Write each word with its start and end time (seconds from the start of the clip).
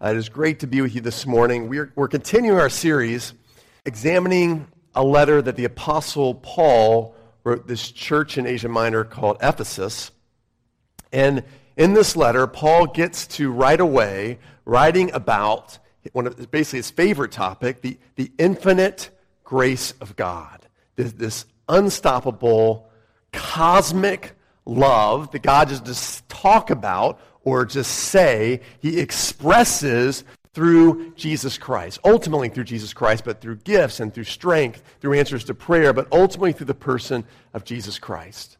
Uh, 0.00 0.10
it 0.10 0.16
is 0.16 0.28
great 0.28 0.60
to 0.60 0.66
be 0.68 0.80
with 0.80 0.94
you 0.94 1.00
this 1.00 1.26
morning. 1.26 1.68
We're, 1.68 1.92
we're 1.96 2.06
continuing 2.06 2.60
our 2.60 2.68
series 2.68 3.34
examining 3.84 4.68
a 4.94 5.02
letter 5.02 5.42
that 5.42 5.56
the 5.56 5.64
Apostle 5.64 6.36
Paul 6.36 7.16
wrote 7.42 7.66
this 7.66 7.90
church 7.90 8.38
in 8.38 8.46
Asia 8.46 8.68
Minor 8.68 9.02
called 9.02 9.38
Ephesus. 9.42 10.12
And 11.12 11.42
in 11.76 11.94
this 11.94 12.14
letter, 12.14 12.46
Paul 12.46 12.86
gets 12.86 13.26
to 13.38 13.50
right 13.50 13.80
away 13.80 14.38
writing 14.64 15.10
about 15.14 15.80
one 16.12 16.28
of 16.28 16.48
basically 16.48 16.78
his 16.78 16.92
favorite 16.92 17.32
topic, 17.32 17.80
the, 17.80 17.98
the 18.14 18.30
infinite 18.38 19.10
grace 19.42 19.94
of 20.00 20.14
God. 20.14 20.68
This, 20.94 21.10
this 21.10 21.44
unstoppable, 21.68 22.88
cosmic 23.32 24.36
love 24.64 25.32
that 25.32 25.42
God 25.42 25.70
doesn't 25.70 25.86
just 25.86 26.28
talk 26.28 26.70
about 26.70 27.18
or 27.48 27.64
just 27.64 27.90
say, 27.90 28.60
he 28.80 29.00
expresses 29.00 30.22
through 30.52 31.12
Jesus 31.14 31.56
Christ. 31.56 31.98
Ultimately 32.04 32.50
through 32.50 32.64
Jesus 32.64 32.92
Christ, 32.92 33.24
but 33.24 33.40
through 33.40 33.56
gifts 33.56 34.00
and 34.00 34.12
through 34.12 34.24
strength, 34.24 34.82
through 35.00 35.14
answers 35.14 35.44
to 35.44 35.54
prayer, 35.54 35.94
but 35.94 36.08
ultimately 36.12 36.52
through 36.52 36.66
the 36.66 36.74
person 36.74 37.24
of 37.54 37.64
Jesus 37.64 37.98
Christ. 37.98 38.58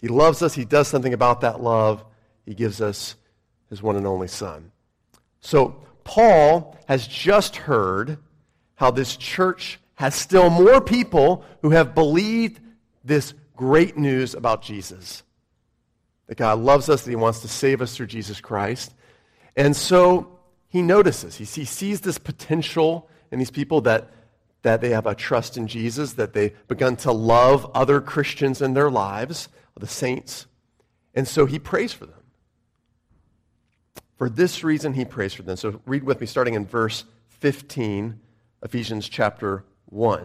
He 0.00 0.08
loves 0.08 0.40
us. 0.42 0.54
He 0.54 0.64
does 0.64 0.88
something 0.88 1.12
about 1.12 1.42
that 1.42 1.60
love. 1.60 2.04
He 2.46 2.54
gives 2.54 2.80
us 2.80 3.16
his 3.68 3.82
one 3.82 3.96
and 3.96 4.06
only 4.06 4.28
Son. 4.28 4.72
So, 5.40 5.82
Paul 6.04 6.78
has 6.88 7.06
just 7.06 7.56
heard 7.56 8.16
how 8.76 8.90
this 8.90 9.16
church 9.16 9.78
has 9.96 10.14
still 10.14 10.48
more 10.48 10.80
people 10.80 11.44
who 11.60 11.70
have 11.70 11.94
believed 11.94 12.60
this 13.04 13.34
great 13.56 13.98
news 13.98 14.34
about 14.34 14.62
Jesus 14.62 15.22
that 16.26 16.36
God 16.36 16.58
loves 16.58 16.88
us, 16.88 17.02
that 17.02 17.10
He 17.10 17.16
wants 17.16 17.40
to 17.40 17.48
save 17.48 17.80
us 17.80 17.96
through 17.96 18.06
Jesus 18.06 18.40
Christ. 18.40 18.92
And 19.56 19.74
so 19.74 20.36
he 20.68 20.82
notices, 20.82 21.36
he, 21.36 21.44
sees 21.44 22.02
this 22.02 22.18
potential 22.18 23.08
in 23.30 23.38
these 23.38 23.50
people 23.50 23.80
that, 23.82 24.10
that 24.60 24.82
they 24.82 24.90
have 24.90 25.06
a 25.06 25.14
trust 25.14 25.56
in 25.56 25.66
Jesus, 25.66 26.12
that 26.14 26.34
they've 26.34 26.54
begun 26.68 26.96
to 26.96 27.12
love 27.12 27.70
other 27.74 28.00
Christians 28.00 28.60
in 28.60 28.74
their 28.74 28.90
lives, 28.90 29.48
the 29.78 29.86
saints. 29.86 30.46
And 31.14 31.26
so 31.26 31.46
he 31.46 31.58
prays 31.58 31.94
for 31.94 32.04
them. 32.06 32.20
For 34.18 34.28
this 34.28 34.64
reason, 34.64 34.94
he 34.94 35.04
prays 35.04 35.32
for 35.34 35.42
them. 35.42 35.56
So 35.56 35.80
read 35.86 36.02
with 36.02 36.20
me, 36.20 36.26
starting 36.26 36.54
in 36.54 36.66
verse 36.66 37.04
15, 37.28 38.20
Ephesians 38.62 39.08
chapter 39.08 39.64
1. 39.86 40.20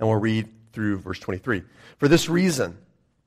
And 0.00 0.08
we'll 0.08 0.18
read 0.18 0.48
through 0.72 0.98
verse 0.98 1.18
23. 1.20 1.62
For 1.98 2.08
this 2.08 2.28
reason, 2.28 2.78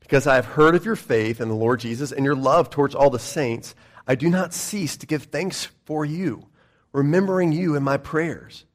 because 0.01 0.27
I 0.27 0.35
have 0.35 0.45
heard 0.45 0.75
of 0.75 0.83
your 0.85 0.97
faith 0.97 1.39
in 1.39 1.47
the 1.47 1.55
Lord 1.55 1.79
Jesus 1.79 2.11
and 2.11 2.25
your 2.25 2.35
love 2.35 2.69
towards 2.69 2.93
all 2.93 3.09
the 3.09 3.19
saints, 3.19 3.73
I 4.05 4.15
do 4.15 4.29
not 4.29 4.53
cease 4.53 4.97
to 4.97 5.05
give 5.05 5.23
thanks 5.23 5.69
for 5.85 6.03
you, 6.03 6.47
remembering 6.91 7.53
you 7.53 7.75
in 7.75 7.83
my 7.83 7.95
prayers, 7.95 8.65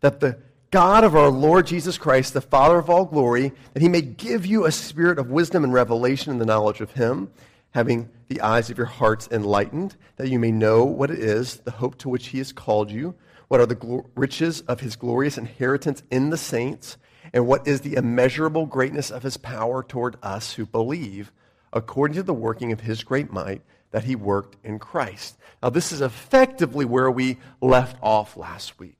that 0.00 0.20
the 0.20 0.38
God 0.70 1.04
of 1.04 1.16
our 1.16 1.28
Lord 1.28 1.66
Jesus 1.66 1.98
Christ, 1.98 2.34
the 2.34 2.40
Father 2.40 2.78
of 2.78 2.90
all 2.90 3.04
glory, 3.04 3.52
that 3.72 3.82
he 3.82 3.88
may 3.88 4.02
give 4.02 4.46
you 4.46 4.64
a 4.64 4.72
spirit 4.72 5.18
of 5.18 5.30
wisdom 5.30 5.64
and 5.64 5.72
revelation 5.72 6.30
in 6.30 6.38
the 6.38 6.46
knowledge 6.46 6.80
of 6.80 6.92
him, 6.92 7.30
having 7.70 8.08
the 8.28 8.40
eyes 8.40 8.70
of 8.70 8.76
your 8.76 8.86
hearts 8.86 9.28
enlightened, 9.30 9.96
that 10.16 10.28
you 10.28 10.38
may 10.38 10.50
know 10.50 10.84
what 10.84 11.10
it 11.10 11.18
is, 11.18 11.56
the 11.58 11.70
hope 11.70 11.96
to 11.98 12.08
which 12.08 12.28
he 12.28 12.38
has 12.38 12.52
called 12.52 12.90
you, 12.90 13.14
what 13.48 13.60
are 13.60 13.66
the 13.66 14.04
riches 14.14 14.60
of 14.62 14.80
his 14.80 14.96
glorious 14.96 15.38
inheritance 15.38 16.02
in 16.10 16.30
the 16.30 16.36
saints 16.36 16.96
and 17.32 17.46
what 17.46 17.66
is 17.66 17.80
the 17.80 17.94
immeasurable 17.94 18.66
greatness 18.66 19.10
of 19.10 19.22
his 19.22 19.36
power 19.36 19.82
toward 19.82 20.16
us 20.22 20.54
who 20.54 20.66
believe, 20.66 21.32
according 21.72 22.16
to 22.16 22.22
the 22.22 22.34
working 22.34 22.72
of 22.72 22.80
his 22.80 23.04
great 23.04 23.32
might 23.32 23.62
that 23.90 24.04
he 24.04 24.16
worked 24.16 24.56
in 24.64 24.78
Christ. 24.78 25.36
Now, 25.62 25.70
this 25.70 25.92
is 25.92 26.00
effectively 26.00 26.84
where 26.84 27.10
we 27.10 27.38
left 27.60 27.96
off 28.02 28.36
last 28.36 28.78
week. 28.78 28.98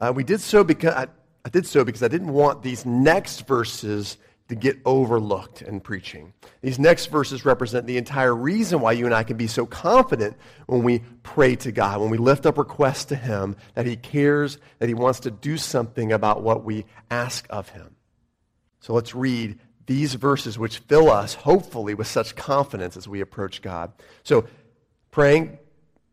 Uh, 0.00 0.12
we 0.14 0.24
did 0.24 0.40
so 0.40 0.64
because 0.64 0.94
I, 0.94 1.06
I 1.44 1.48
did 1.48 1.66
so 1.66 1.84
because 1.84 2.02
I 2.02 2.08
didn't 2.08 2.32
want 2.32 2.62
these 2.62 2.86
next 2.86 3.46
verses 3.46 4.16
to 4.50 4.56
get 4.56 4.78
overlooked 4.84 5.62
in 5.62 5.78
preaching. 5.78 6.32
These 6.60 6.80
next 6.80 7.06
verses 7.06 7.44
represent 7.44 7.86
the 7.86 7.96
entire 7.96 8.34
reason 8.34 8.80
why 8.80 8.92
you 8.92 9.06
and 9.06 9.14
I 9.14 9.22
can 9.22 9.36
be 9.36 9.46
so 9.46 9.64
confident 9.64 10.36
when 10.66 10.82
we 10.82 11.04
pray 11.22 11.54
to 11.56 11.70
God, 11.70 12.00
when 12.00 12.10
we 12.10 12.18
lift 12.18 12.46
up 12.46 12.58
requests 12.58 13.04
to 13.06 13.16
Him, 13.16 13.54
that 13.74 13.86
He 13.86 13.94
cares, 13.94 14.58
that 14.80 14.88
He 14.88 14.94
wants 14.94 15.20
to 15.20 15.30
do 15.30 15.56
something 15.56 16.10
about 16.10 16.42
what 16.42 16.64
we 16.64 16.84
ask 17.12 17.46
of 17.48 17.68
Him. 17.68 17.94
So 18.80 18.92
let's 18.92 19.14
read 19.14 19.60
these 19.86 20.14
verses, 20.14 20.58
which 20.58 20.78
fill 20.78 21.08
us, 21.10 21.34
hopefully, 21.34 21.94
with 21.94 22.08
such 22.08 22.34
confidence 22.34 22.96
as 22.96 23.06
we 23.06 23.20
approach 23.20 23.62
God. 23.62 23.92
So, 24.24 24.46
praying 25.12 25.58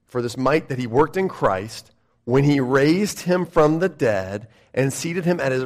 for 0.05 0.21
this 0.21 0.37
might 0.37 0.69
that 0.69 0.77
He 0.77 0.85
worked 0.85 1.17
in 1.17 1.27
Christ 1.27 1.91
when 2.23 2.43
He 2.43 2.59
raised 2.59 3.21
Him 3.21 3.47
from 3.47 3.79
the 3.79 3.89
dead 3.89 4.47
and 4.75 4.93
seated 4.93 5.25
Him 5.25 5.39
at 5.39 5.51
His 5.51 5.65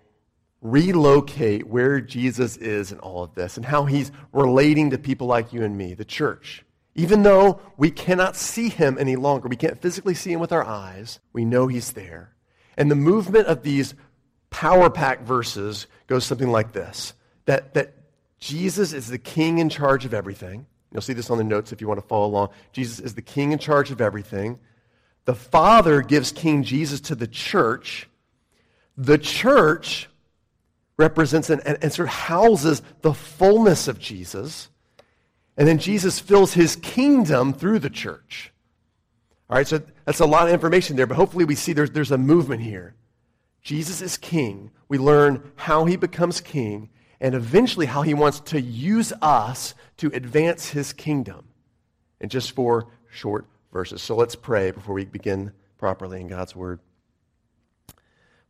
relocate 0.61 1.67
where 1.67 1.99
Jesus 1.99 2.55
is 2.57 2.91
in 2.91 2.99
all 2.99 3.23
of 3.23 3.33
this 3.33 3.57
and 3.57 3.65
how 3.65 3.85
he's 3.85 4.11
relating 4.31 4.91
to 4.91 4.97
people 4.97 5.27
like 5.27 5.51
you 5.51 5.63
and 5.63 5.77
me, 5.77 5.93
the 5.93 6.05
church. 6.05 6.63
Even 6.93 7.23
though 7.23 7.59
we 7.77 7.89
cannot 7.89 8.35
see 8.35 8.69
him 8.69 8.97
any 8.99 9.15
longer, 9.15 9.47
we 9.47 9.55
can't 9.55 9.81
physically 9.81 10.13
see 10.13 10.31
him 10.31 10.39
with 10.39 10.51
our 10.51 10.63
eyes, 10.63 11.19
we 11.33 11.45
know 11.45 11.67
he's 11.67 11.93
there. 11.93 12.35
And 12.77 12.91
the 12.91 12.95
movement 12.95 13.47
of 13.47 13.63
these 13.63 13.95
power 14.49 14.89
pack 14.89 15.23
verses 15.23 15.87
goes 16.07 16.25
something 16.25 16.51
like 16.51 16.73
this 16.73 17.13
that, 17.45 17.73
that 17.73 17.93
Jesus 18.39 18.93
is 18.93 19.07
the 19.07 19.17
king 19.17 19.57
in 19.57 19.69
charge 19.69 20.05
of 20.05 20.13
everything. 20.13 20.67
You'll 20.91 21.01
see 21.01 21.13
this 21.13 21.29
on 21.29 21.37
the 21.37 21.43
notes 21.43 21.71
if 21.71 21.81
you 21.81 21.87
want 21.87 22.01
to 22.01 22.07
follow 22.07 22.27
along. 22.27 22.49
Jesus 22.73 22.99
is 22.99 23.15
the 23.15 23.21
king 23.21 23.51
in 23.51 23.59
charge 23.59 23.91
of 23.91 24.01
everything. 24.01 24.59
The 25.25 25.35
Father 25.35 26.01
gives 26.01 26.31
King 26.31 26.63
Jesus 26.63 26.99
to 27.01 27.15
the 27.15 27.27
church. 27.27 28.09
The 28.97 29.17
church 29.17 30.09
represents 31.01 31.49
and, 31.49 31.61
and, 31.65 31.77
and 31.81 31.91
sort 31.91 32.07
of 32.07 32.13
houses 32.13 32.81
the 33.01 33.13
fullness 33.13 33.87
of 33.87 33.99
Jesus. 33.99 34.69
And 35.57 35.67
then 35.67 35.77
Jesus 35.77 36.19
fills 36.19 36.53
his 36.53 36.77
kingdom 36.77 37.53
through 37.53 37.79
the 37.79 37.89
church. 37.89 38.53
All 39.49 39.57
right, 39.57 39.67
so 39.67 39.81
that's 40.05 40.21
a 40.21 40.25
lot 40.25 40.47
of 40.47 40.53
information 40.53 40.95
there, 40.95 41.07
but 41.07 41.17
hopefully 41.17 41.43
we 41.43 41.55
see 41.55 41.73
there's, 41.73 41.91
there's 41.91 42.11
a 42.11 42.17
movement 42.17 42.61
here. 42.61 42.95
Jesus 43.61 44.01
is 44.01 44.17
king. 44.17 44.71
We 44.87 44.97
learn 44.97 45.51
how 45.55 45.85
he 45.85 45.97
becomes 45.97 46.39
king 46.39 46.89
and 47.19 47.35
eventually 47.35 47.85
how 47.85 48.01
he 48.01 48.13
wants 48.13 48.39
to 48.39 48.61
use 48.61 49.11
us 49.21 49.75
to 49.97 50.07
advance 50.13 50.69
his 50.69 50.93
kingdom. 50.93 51.45
And 52.21 52.31
just 52.31 52.51
four 52.51 52.87
short 53.09 53.45
verses. 53.73 54.01
So 54.01 54.15
let's 54.15 54.35
pray 54.35 54.71
before 54.71 54.95
we 54.95 55.05
begin 55.05 55.51
properly 55.77 56.21
in 56.21 56.27
God's 56.27 56.55
word. 56.55 56.79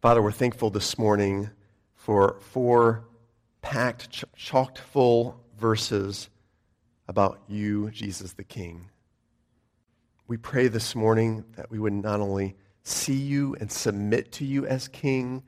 Father, 0.01 0.22
we're 0.22 0.31
thankful 0.31 0.69
this 0.69 0.97
morning 0.97 1.50
for 2.01 2.38
four 2.39 3.03
packed, 3.62 4.09
ch- 4.09 4.25
chocked 4.35 4.79
full 4.79 5.39
verses 5.59 6.29
about 7.07 7.39
you, 7.47 7.91
Jesus 7.91 8.34
the 8.34 8.44
King. 8.44 8.89
We 10.28 10.38
pray 10.38 10.67
this 10.67 10.95
morning 10.95 11.45
that 11.57 11.69
we 11.69 11.78
would 11.78 11.94
not 11.94 12.19
only 12.19 12.56
see 12.83 13.13
you 13.13 13.56
and 13.59 13.71
submit 13.71 14.31
to 14.33 14.45
you 14.45 14.65
as 14.65 14.88
King, 14.88 15.44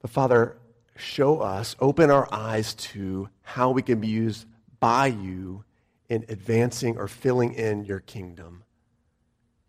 but 0.00 0.10
Father, 0.10 0.56
show 0.96 1.40
us, 1.40 1.76
open 1.78 2.10
our 2.10 2.26
eyes 2.32 2.72
to 2.74 3.28
how 3.42 3.72
we 3.72 3.82
can 3.82 4.00
be 4.00 4.08
used 4.08 4.46
by 4.80 5.08
you 5.08 5.62
in 6.08 6.24
advancing 6.30 6.96
or 6.96 7.06
filling 7.06 7.52
in 7.52 7.84
your 7.84 8.00
kingdom. 8.00 8.62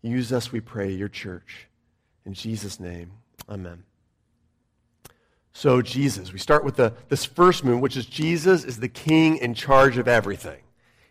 Use 0.00 0.32
us, 0.32 0.52
we 0.52 0.60
pray, 0.60 0.90
your 0.90 1.08
church. 1.08 1.68
In 2.24 2.32
Jesus' 2.32 2.80
name, 2.80 3.10
amen. 3.46 3.84
So, 5.58 5.82
Jesus, 5.82 6.32
we 6.32 6.38
start 6.38 6.62
with 6.62 6.76
the, 6.76 6.92
this 7.08 7.24
first 7.24 7.64
movement, 7.64 7.82
which 7.82 7.96
is 7.96 8.06
Jesus 8.06 8.62
is 8.62 8.78
the 8.78 8.88
king 8.88 9.38
in 9.38 9.54
charge 9.54 9.98
of 9.98 10.06
everything. 10.06 10.60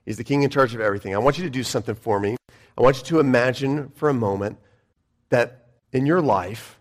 He's 0.06 0.16
the 0.16 0.24
king 0.24 0.44
in 0.44 0.50
charge 0.50 0.74
of 0.74 0.80
everything. 0.80 1.14
I 1.14 1.18
want 1.18 1.38
you 1.38 1.44
to 1.44 1.50
do 1.50 1.64
something 1.64 1.96
for 1.96 2.18
me. 2.18 2.38
I 2.78 2.82
want 2.82 2.96
you 2.96 3.04
to 3.08 3.20
imagine 3.20 3.92
for 3.96 4.08
a 4.08 4.14
moment 4.14 4.58
that 5.32 5.66
in 5.92 6.06
your 6.06 6.22
life, 6.22 6.80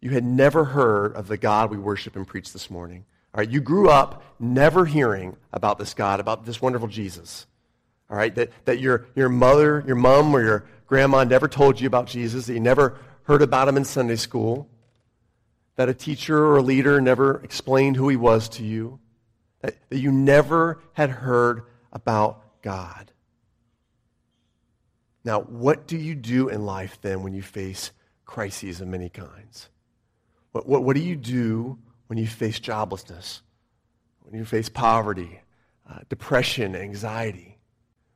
you 0.00 0.10
had 0.10 0.22
never 0.22 0.66
heard 0.66 1.16
of 1.16 1.26
the 1.26 1.36
God 1.36 1.68
we 1.68 1.78
worship 1.78 2.14
and 2.14 2.24
preach 2.24 2.52
this 2.52 2.70
morning. 2.70 3.04
All 3.34 3.40
right, 3.40 3.50
you 3.50 3.60
grew 3.60 3.88
up 3.88 4.22
never 4.38 4.86
hearing 4.86 5.36
about 5.52 5.80
this 5.80 5.94
God, 5.94 6.20
about 6.20 6.46
this 6.46 6.62
wonderful 6.62 6.86
Jesus. 6.86 7.48
all 8.08 8.16
right, 8.16 8.32
that, 8.36 8.52
that 8.66 8.78
your, 8.78 9.06
your 9.16 9.28
mother, 9.28 9.82
your 9.84 9.96
mom, 9.96 10.32
or 10.32 10.44
your 10.44 10.64
grandma 10.86 11.24
never 11.24 11.48
told 11.48 11.80
you 11.80 11.88
about 11.88 12.06
Jesus, 12.06 12.46
that 12.46 12.52
you 12.52 12.60
never 12.60 13.00
heard 13.24 13.42
about 13.42 13.66
him 13.66 13.76
in 13.76 13.84
Sunday 13.84 14.14
school, 14.14 14.68
that 15.76 15.88
a 15.88 15.94
teacher 15.94 16.38
or 16.38 16.58
a 16.58 16.62
leader 16.62 17.00
never 17.00 17.40
explained 17.42 17.96
who 17.96 18.08
he 18.08 18.16
was 18.16 18.48
to 18.50 18.64
you, 18.64 19.00
that, 19.60 19.76
that 19.90 19.98
you 19.98 20.12
never 20.12 20.80
had 20.92 21.10
heard 21.10 21.62
about 21.92 22.62
God. 22.62 23.12
Now, 25.24 25.40
what 25.40 25.86
do 25.86 25.96
you 25.96 26.14
do 26.14 26.48
in 26.48 26.66
life 26.66 26.98
then 27.00 27.22
when 27.22 27.32
you 27.34 27.42
face 27.42 27.92
crises 28.24 28.80
of 28.80 28.88
many 28.88 29.08
kinds? 29.08 29.68
What, 30.52 30.68
what, 30.68 30.84
what 30.84 30.96
do 30.96 31.02
you 31.02 31.16
do 31.16 31.78
when 32.06 32.18
you 32.18 32.26
face 32.26 32.60
joblessness, 32.60 33.40
when 34.20 34.38
you 34.38 34.44
face 34.44 34.68
poverty, 34.68 35.40
uh, 35.90 36.00
depression, 36.08 36.76
anxiety, 36.76 37.58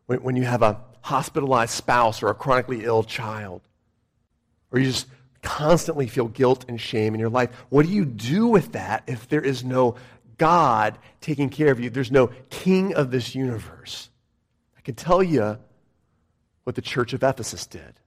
when, 0.06 0.22
when 0.22 0.36
you 0.36 0.44
have 0.44 0.62
a 0.62 0.80
hospitalized 1.00 1.72
spouse 1.72 2.22
or 2.22 2.28
a 2.28 2.34
chronically 2.34 2.84
ill 2.84 3.02
child, 3.02 3.62
or 4.70 4.78
you 4.78 4.86
just 4.86 5.06
constantly 5.42 6.06
feel 6.06 6.28
guilt 6.28 6.64
and 6.68 6.80
shame 6.80 7.14
in 7.14 7.20
your 7.20 7.28
life? 7.28 7.50
What 7.68 7.86
do 7.86 7.92
you 7.92 8.04
do 8.04 8.46
with 8.46 8.72
that 8.72 9.04
if 9.06 9.28
there 9.28 9.40
is 9.40 9.64
no 9.64 9.96
God 10.36 10.98
taking 11.20 11.48
care 11.48 11.70
of 11.70 11.80
you? 11.80 11.90
There's 11.90 12.12
no 12.12 12.30
king 12.50 12.94
of 12.94 13.10
this 13.10 13.34
universe. 13.34 14.10
I 14.76 14.80
can 14.80 14.94
tell 14.94 15.22
you 15.22 15.58
what 16.64 16.74
the 16.74 16.82
church 16.82 17.12
of 17.12 17.22
Ephesus 17.22 17.66
did. 17.66 18.00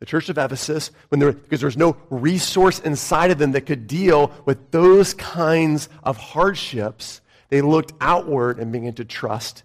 The 0.00 0.06
church 0.06 0.28
of 0.28 0.36
Ephesus, 0.36 0.90
when 1.10 1.20
there, 1.20 1.32
because 1.32 1.60
there 1.60 1.68
was 1.68 1.76
no 1.76 1.96
resource 2.10 2.80
inside 2.80 3.30
of 3.30 3.38
them 3.38 3.52
that 3.52 3.66
could 3.66 3.86
deal 3.86 4.32
with 4.44 4.72
those 4.72 5.14
kinds 5.14 5.88
of 6.02 6.16
hardships, 6.16 7.20
they 7.50 7.60
looked 7.60 7.92
outward 8.00 8.58
and 8.58 8.72
began 8.72 8.94
to 8.94 9.04
trust 9.04 9.62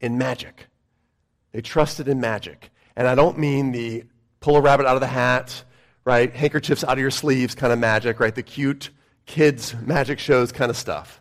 in 0.00 0.16
magic. 0.16 0.68
They 1.50 1.60
trusted 1.60 2.06
in 2.06 2.20
magic. 2.20 2.70
And 2.94 3.08
I 3.08 3.16
don't 3.16 3.38
mean 3.38 3.72
the 3.72 4.04
pull 4.38 4.56
a 4.56 4.60
rabbit 4.60 4.86
out 4.86 4.94
of 4.94 5.00
the 5.00 5.08
hat, 5.08 5.64
right? 6.08 6.34
Handkerchiefs 6.34 6.84
out 6.84 6.92
of 6.92 6.98
your 7.00 7.10
sleeves 7.10 7.54
kind 7.54 7.70
of 7.70 7.78
magic, 7.78 8.18
right? 8.18 8.34
The 8.34 8.42
cute 8.42 8.88
kids' 9.26 9.74
magic 9.74 10.18
shows 10.18 10.52
kind 10.52 10.70
of 10.70 10.76
stuff. 10.78 11.20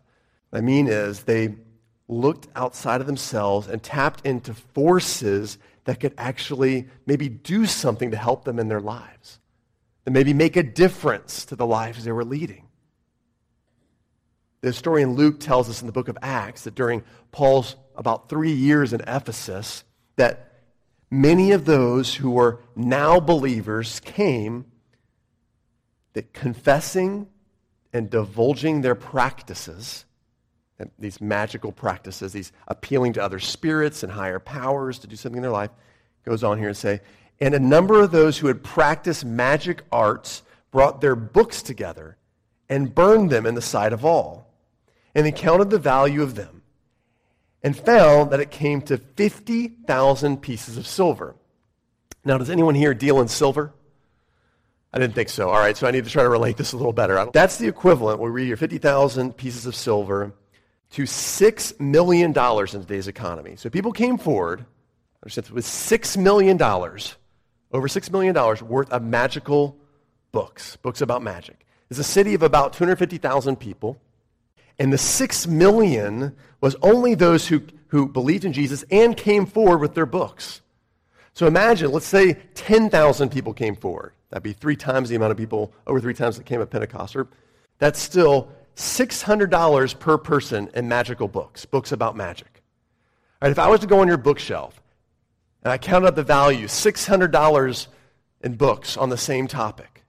What 0.49 0.59
I 0.59 0.61
mean 0.61 0.87
is 0.87 1.23
they 1.23 1.55
looked 2.07 2.47
outside 2.55 3.01
of 3.01 3.05
themselves 3.05 3.67
and 3.67 3.83
tapped 3.83 4.25
into 4.25 4.53
forces 4.53 5.57
that 5.83 5.99
could 5.99 6.13
actually 6.17 6.87
maybe 7.05 7.27
do 7.27 7.65
something 7.65 8.11
to 8.11 8.17
help 8.17 8.45
them 8.45 8.59
in 8.59 8.69
their 8.69 8.79
lives, 8.79 9.39
that 10.05 10.11
maybe 10.11 10.33
make 10.33 10.55
a 10.55 10.63
difference 10.63 11.43
to 11.47 11.57
the 11.57 11.67
lives 11.67 12.05
they 12.05 12.13
were 12.13 12.23
leading. 12.23 12.65
The 14.61 14.69
historian 14.69 15.15
Luke 15.15 15.41
tells 15.41 15.69
us 15.69 15.81
in 15.81 15.87
the 15.87 15.91
book 15.91 16.07
of 16.07 16.17
Acts 16.21 16.63
that 16.63 16.75
during 16.75 17.03
Paul's 17.33 17.75
about 17.97 18.29
three 18.29 18.53
years 18.53 18.93
in 18.93 19.01
Ephesus, 19.01 19.83
that 20.15 20.53
many 21.11 21.51
of 21.51 21.65
those 21.65 22.15
who 22.15 22.31
were 22.31 22.61
now 22.73 23.19
believers 23.19 23.99
came 23.99 24.63
that 26.17 26.33
confessing 26.33 27.27
and 27.93 28.09
divulging 28.09 28.81
their 28.81 28.95
practices 28.95 30.05
these 30.99 31.21
magical 31.21 31.71
practices, 31.71 32.33
these 32.33 32.51
appealing 32.67 33.13
to 33.13 33.23
other 33.23 33.39
spirits 33.39 34.03
and 34.03 34.11
higher 34.11 34.39
powers 34.39 34.99
to 34.99 35.07
do 35.07 35.15
something 35.15 35.37
in 35.37 35.41
their 35.41 35.51
life, 35.51 35.71
goes 36.25 36.43
on 36.43 36.57
here 36.57 36.67
and 36.67 36.77
say, 36.77 37.01
and 37.39 37.53
a 37.53 37.59
number 37.59 38.01
of 38.01 38.11
those 38.11 38.37
who 38.37 38.47
had 38.47 38.63
practiced 38.63 39.25
magic 39.25 39.83
arts 39.91 40.43
brought 40.71 41.01
their 41.01 41.15
books 41.15 41.61
together 41.61 42.17
and 42.69 42.93
burned 42.93 43.29
them 43.29 43.45
in 43.45 43.55
the 43.55 43.61
sight 43.61 43.93
of 43.93 44.03
all. 44.03 44.53
And 45.15 45.25
they 45.25 45.31
counted 45.31 45.69
the 45.69 45.79
value 45.79 46.21
of 46.21 46.35
them 46.35 46.61
and 47.63 47.75
found 47.75 48.31
that 48.31 48.39
it 48.39 48.51
came 48.51 48.81
to 48.83 48.97
50,000 48.97 50.41
pieces 50.41 50.77
of 50.77 50.85
silver. 50.85 51.35
Now, 52.23 52.37
does 52.37 52.49
anyone 52.49 52.75
here 52.75 52.93
deal 52.93 53.19
in 53.19 53.27
silver? 53.27 53.73
I 54.97 54.99
didn't 54.99 55.13
think 55.13 55.29
so. 55.29 55.51
All 55.51 55.59
right, 55.59 55.77
so 55.77 55.85
I 55.85 55.91
need 55.91 56.05
to 56.05 56.09
try 56.09 56.23
to 56.23 56.29
relate 56.29 56.57
this 56.57 56.73
a 56.73 56.77
little 56.77 56.91
better. 56.91 57.23
That's 57.31 57.57
the 57.57 57.67
equivalent. 57.67 58.19
We 58.19 58.31
read 58.31 58.47
your 58.47 58.57
50,000 58.57 59.37
pieces 59.37 59.67
of 59.67 59.75
silver 59.75 60.33
to 60.93 61.03
$6 61.03 61.79
million 61.79 62.31
in 62.31 62.81
today's 62.81 63.07
economy. 63.07 63.57
So 63.57 63.69
people 63.69 63.91
came 63.91 64.17
forward, 64.17 64.65
with 65.23 65.35
$6 65.35 66.17
million, 66.17 66.59
over 66.59 67.87
$6 67.87 68.11
million 68.11 68.33
worth 68.67 68.89
of 68.89 69.03
magical 69.03 69.77
books, 70.31 70.77
books 70.77 71.01
about 71.01 71.21
magic. 71.21 71.67
It's 71.91 71.99
a 71.99 72.03
city 72.03 72.33
of 72.33 72.41
about 72.41 72.73
250,000 72.73 73.57
people. 73.57 74.01
And 74.79 74.91
the 74.91 74.97
six 74.97 75.45
million 75.45 76.35
was 76.59 76.75
only 76.81 77.13
those 77.13 77.47
who, 77.47 77.61
who 77.89 78.07
believed 78.07 78.45
in 78.45 78.51
Jesus 78.53 78.83
and 78.89 79.15
came 79.15 79.45
forward 79.45 79.77
with 79.77 79.93
their 79.93 80.07
books. 80.07 80.61
So 81.33 81.45
imagine, 81.45 81.91
let's 81.91 82.07
say 82.07 82.33
10,000 82.55 83.29
people 83.29 83.53
came 83.53 83.75
forward. 83.75 84.13
That'd 84.29 84.43
be 84.43 84.53
three 84.53 84.75
times 84.75 85.09
the 85.09 85.15
amount 85.15 85.31
of 85.31 85.37
people, 85.37 85.73
over 85.85 85.99
three 85.99 86.13
times 86.13 86.37
that 86.37 86.45
came 86.45 86.61
at 86.61 86.69
Pentecost. 86.69 87.15
Or 87.15 87.27
That's 87.79 87.99
still 87.99 88.51
$600 88.75 89.99
per 89.99 90.17
person 90.17 90.69
in 90.73 90.87
magical 90.87 91.27
books, 91.27 91.65
books 91.65 91.91
about 91.91 92.15
magic. 92.15 92.61
All 93.41 93.47
right, 93.47 93.51
if 93.51 93.59
I 93.59 93.67
was 93.67 93.79
to 93.81 93.87
go 93.87 93.99
on 93.99 94.07
your 94.07 94.17
bookshelf 94.17 94.81
and 95.63 95.71
I 95.71 95.77
counted 95.77 96.07
up 96.07 96.15
the 96.15 96.23
value, 96.23 96.67
$600 96.67 97.87
in 98.41 98.55
books 98.55 98.97
on 98.97 99.09
the 99.09 99.17
same 99.17 99.47
topic, 99.47 100.03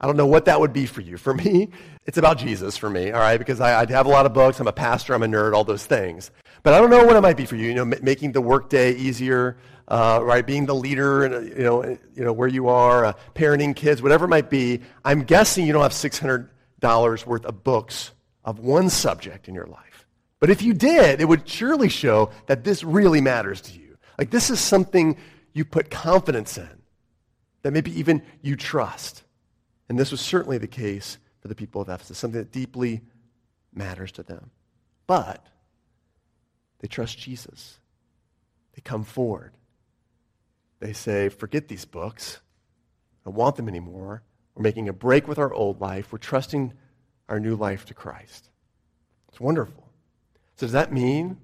I 0.00 0.06
don't 0.06 0.16
know 0.16 0.26
what 0.26 0.46
that 0.46 0.60
would 0.60 0.72
be 0.72 0.86
for 0.86 1.00
you. 1.00 1.16
For 1.16 1.32
me, 1.32 1.70
it's 2.06 2.18
about 2.18 2.38
Jesus 2.38 2.76
for 2.76 2.90
me, 2.90 3.12
all 3.12 3.20
right, 3.20 3.38
because 3.38 3.60
I, 3.60 3.82
I 3.82 3.86
have 3.92 4.06
a 4.06 4.10
lot 4.10 4.26
of 4.26 4.34
books. 4.34 4.58
I'm 4.58 4.66
a 4.66 4.72
pastor, 4.72 5.14
I'm 5.14 5.22
a 5.22 5.26
nerd, 5.26 5.54
all 5.54 5.62
those 5.62 5.86
things. 5.86 6.32
But 6.64 6.74
I 6.74 6.80
don't 6.80 6.90
know 6.90 7.04
what 7.04 7.16
it 7.16 7.20
might 7.20 7.36
be 7.36 7.46
for 7.46 7.56
you, 7.56 7.68
you 7.68 7.74
know, 7.74 7.82
m- 7.82 7.94
making 8.02 8.32
the 8.32 8.40
workday 8.40 8.92
easier, 8.94 9.56
uh, 9.88 10.20
right, 10.22 10.46
being 10.46 10.66
the 10.66 10.74
leader, 10.74 11.24
and 11.24 11.48
you 11.48 11.64
know, 11.64 11.84
you 11.84 12.24
know, 12.24 12.32
where 12.32 12.48
you 12.48 12.68
are, 12.68 13.04
uh, 13.04 13.12
parenting 13.34 13.74
kids, 13.74 14.02
whatever 14.02 14.24
it 14.24 14.28
might 14.28 14.50
be. 14.50 14.80
I'm 15.04 15.22
guessing 15.22 15.66
you 15.66 15.72
don't 15.72 15.82
have 15.82 15.92
600 15.92 16.50
dollars 16.80 17.26
worth 17.26 17.46
of 17.46 17.64
books 17.64 18.10
of 18.44 18.58
one 18.58 18.90
subject 18.90 19.48
in 19.48 19.54
your 19.54 19.66
life. 19.66 20.06
But 20.40 20.50
if 20.50 20.60
you 20.60 20.74
did, 20.74 21.20
it 21.20 21.24
would 21.24 21.48
surely 21.48 21.88
show 21.88 22.30
that 22.46 22.64
this 22.64 22.82
really 22.82 23.20
matters 23.20 23.60
to 23.62 23.78
you. 23.78 23.96
Like 24.18 24.30
this 24.30 24.50
is 24.50 24.60
something 24.60 25.16
you 25.52 25.64
put 25.64 25.90
confidence 25.90 26.58
in, 26.58 26.68
that 27.62 27.72
maybe 27.72 27.98
even 27.98 28.22
you 28.42 28.56
trust. 28.56 29.22
And 29.88 29.98
this 29.98 30.10
was 30.10 30.20
certainly 30.20 30.58
the 30.58 30.66
case 30.66 31.18
for 31.40 31.48
the 31.48 31.54
people 31.54 31.80
of 31.80 31.88
Ephesus, 31.88 32.18
something 32.18 32.40
that 32.40 32.50
deeply 32.50 33.02
matters 33.72 34.12
to 34.12 34.22
them. 34.22 34.50
But 35.06 35.46
they 36.80 36.88
trust 36.88 37.18
Jesus. 37.18 37.78
They 38.74 38.82
come 38.82 39.04
forward. 39.04 39.52
They 40.82 40.92
say, 40.92 41.28
forget 41.28 41.68
these 41.68 41.84
books. 41.84 42.40
I 43.22 43.30
don't 43.30 43.36
want 43.36 43.54
them 43.54 43.68
anymore. 43.68 44.24
We're 44.56 44.64
making 44.64 44.88
a 44.88 44.92
break 44.92 45.28
with 45.28 45.38
our 45.38 45.54
old 45.54 45.80
life. 45.80 46.10
We're 46.10 46.18
trusting 46.18 46.72
our 47.28 47.38
new 47.38 47.54
life 47.54 47.84
to 47.86 47.94
Christ. 47.94 48.50
It's 49.28 49.38
wonderful. 49.38 49.88
So, 50.56 50.66
does 50.66 50.72
that 50.72 50.92
mean 50.92 51.38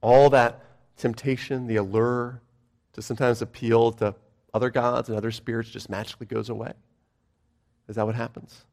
all 0.00 0.30
that 0.30 0.64
temptation, 0.96 1.66
the 1.66 1.74
allure 1.74 2.40
to 2.92 3.02
sometimes 3.02 3.42
appeal 3.42 3.90
to 3.94 4.14
other 4.54 4.70
gods 4.70 5.08
and 5.08 5.18
other 5.18 5.32
spirits 5.32 5.70
just 5.70 5.90
magically 5.90 6.26
goes 6.26 6.48
away? 6.48 6.74
Is 7.88 7.96
that 7.96 8.06
what 8.06 8.14
happens? 8.14 8.66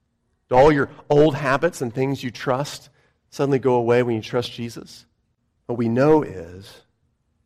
Do 0.48 0.58
all 0.58 0.72
your 0.72 0.91
old 1.10 1.34
habits 1.34 1.82
and 1.82 1.91
things 1.91 2.24
you 2.24 2.29
trust 2.29 2.91
suddenly 3.32 3.58
go 3.58 3.74
away 3.74 4.03
when 4.03 4.15
you 4.15 4.22
trust 4.22 4.51
Jesus? 4.51 5.08
What 5.65 5.79
we 5.79 5.89
know 5.89 6.22
is 6.22 6.84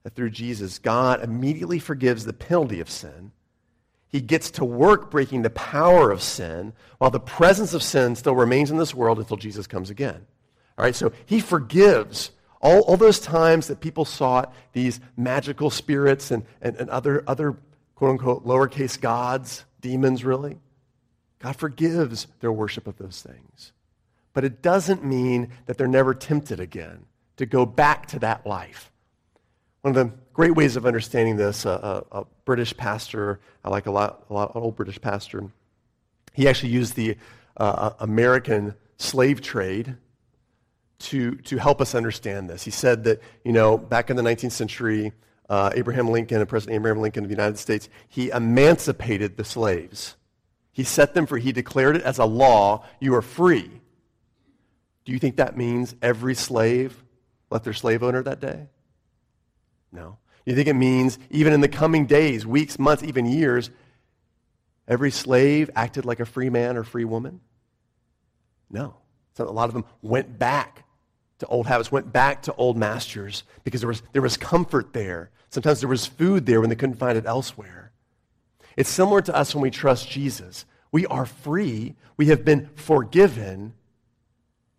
that 0.04 0.16
through 0.16 0.32
Jesus, 0.32 0.80
God 0.80 1.24
immediately 1.24 1.80
forgives 1.80 2.26
the 2.26 2.34
penalty 2.34 2.80
of 2.80 2.90
sin 2.90 3.32
he 4.14 4.22
gets 4.22 4.52
to 4.52 4.64
work 4.64 5.10
breaking 5.10 5.42
the 5.42 5.50
power 5.50 6.12
of 6.12 6.22
sin 6.22 6.74
while 7.00 7.10
the 7.10 7.20
presence 7.20 7.74
of 7.74 7.82
sin 7.82 8.16
still 8.16 8.36
remains 8.36 8.70
in 8.70 8.78
this 8.78 8.94
world 8.94 9.18
until 9.18 9.38
Jesus 9.38 9.66
comes 9.66 9.90
again. 9.90 10.28
All 10.78 10.86
right, 10.86 10.96
so 10.96 11.12
he 11.26 11.40
forgives 11.40 12.30
all, 12.62 12.82
all 12.82 12.96
those 12.96 13.20
times 13.20 13.68
that 13.68 13.80
people 13.80 14.06
sought 14.06 14.54
these 14.72 15.00
magical 15.18 15.72
spirits 15.72 16.30
and, 16.30 16.46
and, 16.62 16.76
and 16.76 16.92
other, 16.92 17.24
other 17.26 17.58
quote 17.96 18.12
unquote 18.12 18.46
lowercase 18.46 19.02
gods, 19.02 19.66
demons 19.82 20.24
really. 20.24 20.60
God 21.40 21.56
forgives 21.56 22.28
their 22.40 22.52
worship 22.52 22.86
of 22.86 23.00
those 23.00 23.20
things. 23.20 23.72
But 24.34 24.44
it 24.44 24.62
doesn't 24.62 25.04
mean 25.04 25.50
that 25.66 25.80
they're 25.80 25.88
never 25.88 26.14
tempted 26.14 26.60
again 26.60 27.08
to 27.38 27.48
go 27.48 27.66
back 27.66 28.06
to 28.08 28.20
that 28.20 28.46
life. 28.46 28.92
One 29.84 29.98
of 29.98 30.08
the 30.08 30.16
great 30.32 30.56
ways 30.56 30.78
of 30.78 30.86
understanding 30.86 31.36
this, 31.36 31.66
a, 31.66 32.04
a, 32.12 32.20
a 32.22 32.26
British 32.46 32.76
pastor, 32.78 33.42
I 33.66 33.70
like 33.70 33.86
a 33.86 33.92
lot, 33.92 34.24
a 34.30 34.34
lot, 34.34 34.56
an 34.56 34.62
old 34.62 34.78
British 34.78 35.00
pastor, 35.00 35.52
he 36.32 36.48
actually 36.48 36.70
used 36.70 36.96
the 36.96 37.18
uh, 37.58 37.92
American 38.00 38.76
slave 38.96 39.42
trade 39.42 39.98
to, 41.00 41.36
to 41.36 41.58
help 41.58 41.82
us 41.82 41.96
understand 41.96 42.50
this. 42.50 42.64
He 42.64 42.72
said 42.72 43.04
that, 43.04 43.22
you 43.44 43.52
know, 43.52 43.78
back 43.78 44.10
in 44.10 44.16
the 44.16 44.24
19th 44.24 44.54
century, 44.54 45.12
uh, 45.50 45.72
Abraham 45.76 46.10
Lincoln, 46.10 46.46
President 46.46 46.76
Abraham 46.78 47.02
Lincoln 47.02 47.26
of 47.26 47.30
the 47.30 47.36
United 47.36 47.58
States, 47.58 47.90
he 48.08 48.30
emancipated 48.30 49.36
the 49.36 49.44
slaves. 49.44 50.16
He 50.72 50.86
set 50.86 51.14
them 51.14 51.26
free. 51.26 51.42
He 51.42 51.52
declared 51.52 51.98
it 51.98 52.04
as 52.04 52.20
a 52.20 52.26
law. 52.26 52.86
You 53.02 53.16
are 53.16 53.22
free. 53.22 53.70
Do 55.04 55.12
you 55.12 55.20
think 55.20 55.36
that 55.36 55.58
means 55.58 55.94
every 56.02 56.36
slave 56.36 57.04
left 57.52 57.66
their 57.66 57.74
slave 57.74 58.02
owner 58.02 58.24
that 58.24 58.40
day? 58.40 58.68
No. 59.94 60.18
You 60.46 60.56
think 60.56 60.68
it 60.68 60.74
means 60.74 61.20
even 61.30 61.54
in 61.54 61.62
the 61.62 61.70
coming 61.70 62.06
days, 62.06 62.46
weeks, 62.46 62.78
months, 62.78 63.04
even 63.04 63.26
years, 63.26 63.70
every 64.88 65.12
slave 65.12 65.70
acted 65.76 66.04
like 66.04 66.20
a 66.20 66.26
free 66.26 66.50
man 66.50 66.76
or 66.76 66.84
free 66.84 67.06
woman? 67.06 67.40
No. 68.70 68.96
So 69.38 69.48
a 69.48 69.52
lot 69.52 69.70
of 69.70 69.74
them 69.74 69.86
went 70.02 70.38
back 70.38 70.84
to 71.40 71.46
old 71.48 71.68
habits, 71.68 71.92
went 71.92 72.12
back 72.12 72.42
to 72.44 72.54
old 72.56 72.76
masters 72.76 73.44
because 73.64 73.82
there 73.82 73.88
was, 73.88 74.04
there 74.12 74.22
was 74.22 74.36
comfort 74.36 74.94
there. 74.94 75.30
Sometimes 75.50 75.80
there 75.80 75.90
was 75.90 76.06
food 76.06 76.46
there 76.46 76.60
when 76.60 76.70
they 76.70 76.76
couldn't 76.76 76.98
find 76.98 77.18
it 77.18 77.26
elsewhere. 77.26 77.92
It's 78.76 78.90
similar 78.90 79.22
to 79.22 79.36
us 79.36 79.54
when 79.54 79.62
we 79.62 79.70
trust 79.70 80.10
Jesus. 80.10 80.66
We 80.92 81.06
are 81.06 81.26
free, 81.26 81.96
we 82.18 82.28
have 82.28 82.44
been 82.44 82.70
forgiven, 82.76 83.74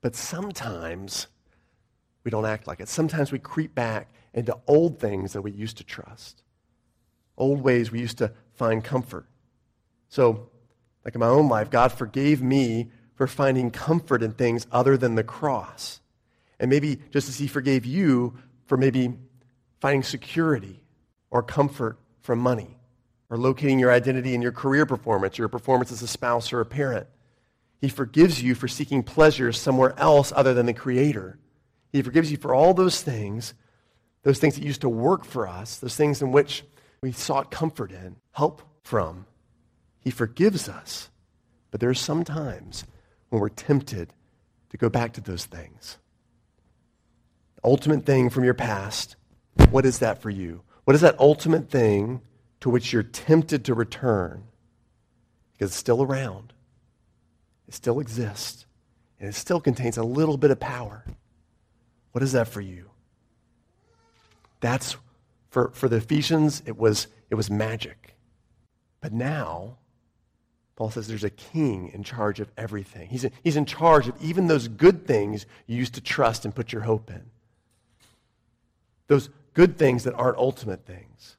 but 0.00 0.14
sometimes 0.14 1.28
we 2.24 2.30
don't 2.30 2.44
act 2.44 2.66
like 2.66 2.80
it. 2.80 2.88
Sometimes 2.88 3.32
we 3.32 3.38
creep 3.38 3.74
back 3.74 4.12
into 4.34 4.58
old 4.66 4.98
things 4.98 5.32
that 5.32 5.42
we 5.42 5.52
used 5.52 5.78
to 5.78 5.84
trust, 5.84 6.42
old 7.38 7.62
ways 7.62 7.90
we 7.90 8.00
used 8.00 8.18
to 8.18 8.32
find 8.52 8.84
comfort. 8.84 9.26
So, 10.08 10.50
like 11.04 11.14
in 11.14 11.20
my 11.20 11.28
own 11.28 11.48
life, 11.48 11.70
God 11.70 11.92
forgave 11.92 12.42
me 12.42 12.90
for 13.14 13.26
finding 13.26 13.70
comfort 13.70 14.22
in 14.22 14.32
things 14.32 14.66
other 14.72 14.96
than 14.96 15.14
the 15.14 15.24
cross. 15.24 16.00
And 16.58 16.70
maybe 16.70 16.98
just 17.10 17.28
as 17.28 17.38
He 17.38 17.46
forgave 17.46 17.86
you 17.86 18.34
for 18.66 18.76
maybe 18.76 19.14
finding 19.80 20.02
security 20.02 20.82
or 21.30 21.42
comfort 21.42 21.98
from 22.20 22.38
money 22.38 22.76
or 23.30 23.36
locating 23.36 23.78
your 23.78 23.92
identity 23.92 24.34
in 24.34 24.42
your 24.42 24.52
career 24.52 24.86
performance, 24.86 25.38
your 25.38 25.48
performance 25.48 25.92
as 25.92 26.02
a 26.02 26.06
spouse 26.06 26.52
or 26.52 26.60
a 26.60 26.66
parent. 26.66 27.06
He 27.80 27.88
forgives 27.88 28.42
you 28.42 28.54
for 28.54 28.66
seeking 28.66 29.02
pleasure 29.02 29.52
somewhere 29.52 29.94
else 29.98 30.32
other 30.34 30.54
than 30.54 30.66
the 30.66 30.72
Creator. 30.72 31.38
He 31.92 32.02
forgives 32.02 32.30
you 32.30 32.36
for 32.36 32.54
all 32.54 32.72
those 32.72 33.02
things, 33.02 33.54
those 34.24 34.38
things 34.38 34.56
that 34.56 34.64
used 34.64 34.80
to 34.80 34.88
work 34.88 35.24
for 35.24 35.46
us, 35.46 35.76
those 35.76 35.96
things 35.96 36.20
in 36.20 36.32
which 36.32 36.64
we 37.00 37.12
sought 37.12 37.50
comfort 37.50 37.92
in, 37.92 38.16
help 38.32 38.62
from. 38.82 39.26
He 40.00 40.10
forgives 40.10 40.68
us. 40.68 41.10
But 41.70 41.80
there 41.80 41.90
are 41.90 41.94
some 41.94 42.24
times 42.24 42.84
when 43.28 43.40
we're 43.40 43.50
tempted 43.50 44.12
to 44.70 44.76
go 44.76 44.88
back 44.88 45.12
to 45.12 45.20
those 45.20 45.44
things. 45.44 45.98
The 47.56 47.68
ultimate 47.68 48.06
thing 48.06 48.30
from 48.30 48.44
your 48.44 48.54
past, 48.54 49.16
what 49.70 49.84
is 49.84 49.98
that 49.98 50.22
for 50.22 50.30
you? 50.30 50.62
What 50.84 50.94
is 50.94 51.02
that 51.02 51.20
ultimate 51.20 51.70
thing 51.70 52.22
to 52.60 52.70
which 52.70 52.92
you're 52.92 53.02
tempted 53.02 53.66
to 53.66 53.74
return? 53.74 54.44
Because 55.52 55.70
it's 55.70 55.76
still 55.76 56.02
around, 56.02 56.52
it 57.68 57.74
still 57.74 58.00
exists, 58.00 58.66
and 59.20 59.28
it 59.28 59.34
still 59.34 59.60
contains 59.60 59.96
a 59.96 60.02
little 60.02 60.36
bit 60.36 60.50
of 60.50 60.58
power. 60.58 61.04
What 62.12 62.24
is 62.24 62.32
that 62.32 62.48
for 62.48 62.60
you? 62.60 62.90
That's 64.64 64.96
for, 65.50 65.72
for 65.74 65.90
the 65.90 65.96
Ephesians, 65.96 66.62
it 66.64 66.78
was, 66.78 67.08
it 67.28 67.34
was 67.34 67.50
magic. 67.50 68.16
But 69.02 69.12
now, 69.12 69.76
Paul 70.74 70.90
says 70.90 71.06
there's 71.06 71.22
a 71.22 71.28
king 71.28 71.90
in 71.92 72.02
charge 72.02 72.40
of 72.40 72.50
everything. 72.56 73.10
He's 73.10 73.24
in, 73.24 73.32
he's 73.42 73.56
in 73.58 73.66
charge 73.66 74.08
of 74.08 74.14
even 74.22 74.46
those 74.46 74.68
good 74.68 75.06
things 75.06 75.44
you 75.66 75.76
used 75.76 75.92
to 75.96 76.00
trust 76.00 76.46
and 76.46 76.54
put 76.54 76.72
your 76.72 76.80
hope 76.80 77.10
in. 77.10 77.20
Those 79.06 79.28
good 79.52 79.76
things 79.76 80.04
that 80.04 80.14
aren't 80.14 80.38
ultimate 80.38 80.86
things. 80.86 81.36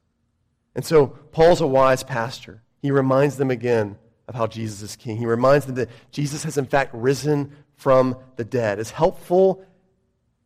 And 0.76 0.84
so 0.84 1.08
Paul's 1.08 1.60
a 1.60 1.66
wise 1.66 2.04
pastor. 2.04 2.62
He 2.80 2.92
reminds 2.92 3.38
them 3.38 3.50
again 3.50 3.98
of 4.28 4.36
how 4.36 4.46
Jesus 4.46 4.82
is 4.82 4.94
king. 4.94 5.16
He 5.16 5.26
reminds 5.26 5.66
them 5.66 5.74
that 5.74 5.90
Jesus 6.12 6.44
has, 6.44 6.58
in 6.58 6.66
fact, 6.66 6.94
risen 6.94 7.56
from 7.74 8.18
the 8.36 8.44
dead. 8.44 8.78
As 8.78 8.92
helpful 8.92 9.64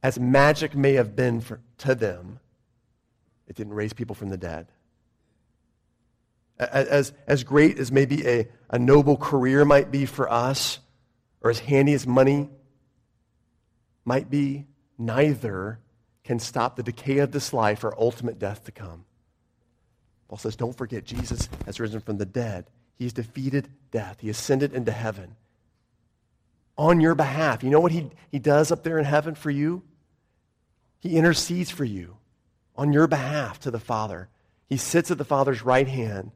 as 0.03 0.19
magic 0.19 0.75
may 0.75 0.95
have 0.95 1.15
been 1.15 1.43
for, 1.43 1.61
to 1.77 1.95
them, 1.95 2.40
it 3.51 3.57
didn't 3.57 3.75
raise 3.75 3.93
people 3.93 4.15
from 4.15 4.31
the 4.31 4.39
dead 4.39 4.67
as, 6.61 7.13
as 7.27 7.43
great 7.43 7.79
as 7.79 7.91
maybe 7.91 8.27
a, 8.27 8.49
a 8.69 8.79
noble 8.79 9.17
career 9.17 9.65
might 9.65 9.91
be 9.91 10.07
for 10.07 10.31
us, 10.31 10.79
or 11.41 11.51
as 11.51 11.59
handy 11.59 11.95
as 11.95 12.07
money 12.07 12.51
might 14.05 14.29
be, 14.29 14.67
neither 14.99 15.79
can 16.23 16.39
stop 16.39 16.77
the 16.77 16.83
decay 16.83 17.19
of 17.19 17.33
this 17.33 17.53
life 17.53 17.83
or 17.83 17.99
ultimate 17.99 18.39
death 18.39 18.65
to 18.65 18.73
come. 18.73 19.05
Paul 20.29 20.39
says, 20.39 20.55
don't 20.55 20.77
forget, 20.77 21.05
Jesus 21.05 21.49
has 21.65 21.81
risen 21.81 22.01
from 22.01 22.19
the 22.19 22.27
dead. 22.27 22.67
He's 22.97 23.13
defeated 23.13 23.69
death. 23.91 24.21
He 24.21 24.29
ascended 24.29 24.75
into 24.75 24.93
heaven 24.93 25.35
on 26.77 27.01
your 27.01 27.15
behalf. 27.15 27.65
You 27.65 27.71
know 27.71 27.81
what 27.81 27.93
he, 27.93 28.11
he 28.31 28.39
does 28.39 28.71
up 28.71 28.85
there 28.85 28.99
in 28.99 29.07
heaven 29.07 29.35
for 29.35 29.51
you? 29.51 29.83
He 31.01 31.17
intercedes 31.17 31.71
for 31.71 31.85
you 31.85 32.19
on 32.81 32.95
your 32.95 33.07
behalf 33.07 33.61
to 33.61 33.71
the 33.71 33.79
Father. 33.79 34.31
He 34.67 34.79
sits 34.79 35.11
at 35.11 35.19
the 35.19 35.25
Father's 35.25 35.61
right 35.61 35.87
hand 35.87 36.33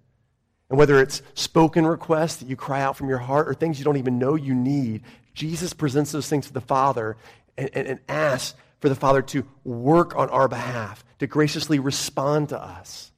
and 0.69 0.79
whether 0.79 1.01
it's 1.01 1.23
spoken 1.33 1.87
requests 1.87 2.37
that 2.37 2.49
you 2.49 2.55
cry 2.55 2.83
out 2.83 2.99
from 2.99 3.09
your 3.09 3.19
heart 3.19 3.49
or 3.49 3.55
things 3.55 3.79
you 3.79 3.85
don't 3.85 3.97
even 3.97 4.19
know 4.19 4.35
you 4.35 4.55
need, 4.55 5.05
Jesus 5.33 5.73
presents 5.73 6.13
those 6.13 6.29
things 6.29 6.47
to 6.49 6.53
the 6.53 6.61
Father 6.61 7.17
and, 7.57 7.71
and, 7.73 7.89
and 7.89 8.01
asks 8.11 8.59
for 8.81 8.91
the 8.91 8.95
Father 8.95 9.23
to 9.23 9.47
work 9.65 10.15
on 10.17 10.29
our 10.29 10.47
behalf, 10.47 11.03
to 11.19 11.27
graciously 11.27 11.79
respond 11.79 12.51
to 12.51 12.61
us. 12.61 13.11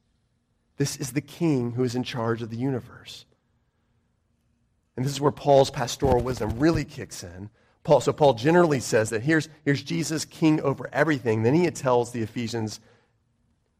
This 0.77 0.97
is 0.97 1.11
the 1.11 1.21
King 1.21 1.73
who 1.73 1.83
is 1.83 1.97
in 1.97 2.05
charge 2.05 2.43
of 2.43 2.51
the 2.51 2.57
universe. 2.57 3.25
And 4.97 5.05
this 5.05 5.13
is 5.13 5.21
where 5.21 5.33
Paul's 5.33 5.71
pastoral 5.71 6.23
wisdom 6.23 6.61
really 6.61 6.85
kicks 6.85 7.25
in. 7.25 7.51
Paul, 7.83 8.01
so 8.01 8.13
Paul 8.13 8.35
generally 8.35 8.81
says 8.81 9.11
that 9.11 9.23
here's, 9.23 9.49
here's 9.65 9.83
Jesus 9.83 10.25
king 10.25 10.61
over 10.61 10.89
everything. 10.93 11.43
Then 11.43 11.55
he 11.55 11.71
tells 11.71 12.13
the 12.13 12.23
Ephesians, 12.23 12.81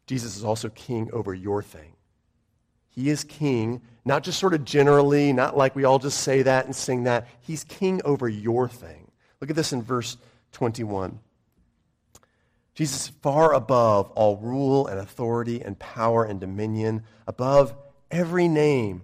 Jesus 0.07 0.37
is 0.37 0.43
also 0.43 0.69
king 0.69 1.09
over 1.13 1.33
your 1.33 1.61
thing. 1.61 1.93
He 2.89 3.09
is 3.09 3.23
king, 3.23 3.81
not 4.05 4.23
just 4.23 4.39
sort 4.39 4.55
of 4.55 4.65
generally, 4.65 5.31
not 5.31 5.55
like 5.55 5.75
we 5.75 5.83
all 5.83 5.99
just 5.99 6.21
say 6.21 6.41
that 6.41 6.65
and 6.65 6.75
sing 6.75 7.03
that. 7.03 7.27
He's 7.41 7.63
king 7.63 8.01
over 8.03 8.27
your 8.27 8.67
thing. 8.67 9.11
Look 9.39 9.51
at 9.51 9.55
this 9.55 9.71
in 9.71 9.83
verse 9.83 10.17
21. 10.53 11.19
Jesus 12.73 13.07
is 13.07 13.15
far 13.21 13.53
above 13.53 14.09
all 14.11 14.37
rule 14.37 14.87
and 14.87 14.99
authority 14.99 15.61
and 15.61 15.77
power 15.77 16.23
and 16.23 16.39
dominion, 16.39 17.03
above 17.27 17.75
every 18.09 18.47
name 18.47 19.03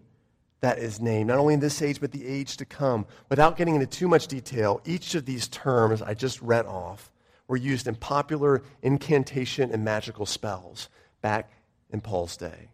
that 0.61 0.79
is 0.79 1.01
named, 1.01 1.27
not 1.27 1.37
only 1.37 1.53
in 1.53 1.59
this 1.59 1.81
age, 1.81 1.99
but 1.99 2.11
the 2.11 2.25
age 2.25 2.57
to 2.57 2.65
come. 2.65 3.05
Without 3.29 3.57
getting 3.57 3.75
into 3.75 3.85
too 3.85 4.07
much 4.07 4.27
detail, 4.27 4.81
each 4.85 5.13
of 5.13 5.25
these 5.25 5.47
terms 5.49 6.01
I 6.01 6.13
just 6.13 6.41
read 6.41 6.65
off 6.65 7.11
were 7.47 7.57
used 7.57 7.87
in 7.87 7.95
popular 7.95 8.61
incantation 8.81 9.71
and 9.71 9.83
magical 9.83 10.25
spells 10.25 10.89
back 11.21 11.51
in 11.89 12.01
Paul's 12.01 12.37
day 12.37 12.69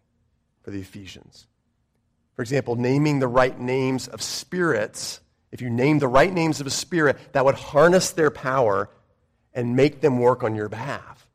for 0.62 0.70
the 0.70 0.80
Ephesians. 0.80 1.46
For 2.34 2.42
example, 2.42 2.76
naming 2.76 3.18
the 3.18 3.28
right 3.28 3.58
names 3.58 4.08
of 4.08 4.22
spirits. 4.22 5.20
If 5.52 5.60
you 5.60 5.68
name 5.68 5.98
the 5.98 6.08
right 6.08 6.32
names 6.32 6.60
of 6.60 6.66
a 6.66 6.70
spirit, 6.70 7.18
that 7.32 7.44
would 7.44 7.56
harness 7.56 8.10
their 8.12 8.30
power 8.30 8.88
and 9.52 9.76
make 9.76 10.00
them 10.00 10.18
work 10.18 10.42
on 10.42 10.54
your 10.54 10.68
behalf. 10.68 11.28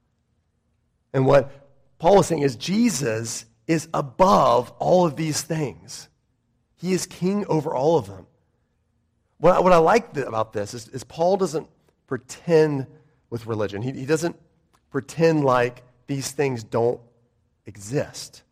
And 1.14 1.26
what 1.26 1.52
Paul 2.00 2.20
is 2.22 2.28
saying 2.28 2.42
is 2.42 2.56
Jesus 2.56 3.46
is 3.68 3.88
above 3.94 4.72
all 4.80 5.06
of 5.06 5.16
these 5.16 5.42
things. 5.42 6.08
He 6.78 6.94
is 6.94 7.06
king 7.06 7.46
over 7.48 7.74
all 7.74 7.98
of 7.98 8.08
them. 8.08 8.28
What 9.38 9.56
I, 9.56 9.60
what 9.60 9.74
I 9.74 9.78
like 9.78 10.16
about 10.18 10.54
this 10.54 10.74
is, 10.74 10.88
is, 10.90 11.04
Paul 11.04 11.38
doesn't 11.38 11.68
pretend 12.08 12.88
with 13.30 13.46
religion. 13.48 13.82
He, 13.82 13.92
he 13.92 14.06
doesn't 14.06 14.36
pretend 14.92 15.44
like 15.44 15.84
these 16.08 16.32
things 16.32 16.64
don't 16.64 17.00
exist. 17.66 18.44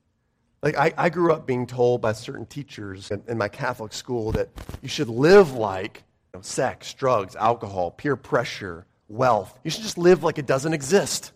Like, 0.62 0.78
I, 0.78 0.94
I 0.98 1.10
grew 1.10 1.34
up 1.34 1.46
being 1.46 1.68
told 1.68 2.02
by 2.02 2.14
certain 2.14 2.46
teachers 2.46 3.12
in, 3.12 3.22
in 3.28 3.38
my 3.38 3.50
Catholic 3.50 3.92
school 3.94 4.32
that 4.32 4.50
you 4.82 4.88
should 4.88 5.10
live 5.10 5.54
like 5.54 6.04
you 6.34 6.40
know, 6.40 6.42
sex, 6.42 6.94
drugs, 6.94 7.36
alcohol, 7.36 7.92
peer 7.92 8.16
pressure, 8.16 8.86
wealth. 9.10 9.60
You 9.64 9.72
should 9.72 9.84
just 9.84 9.98
live 9.98 10.24
like 10.24 10.38
it 10.38 10.46
doesn't 10.46 10.74
exist. 10.74 11.34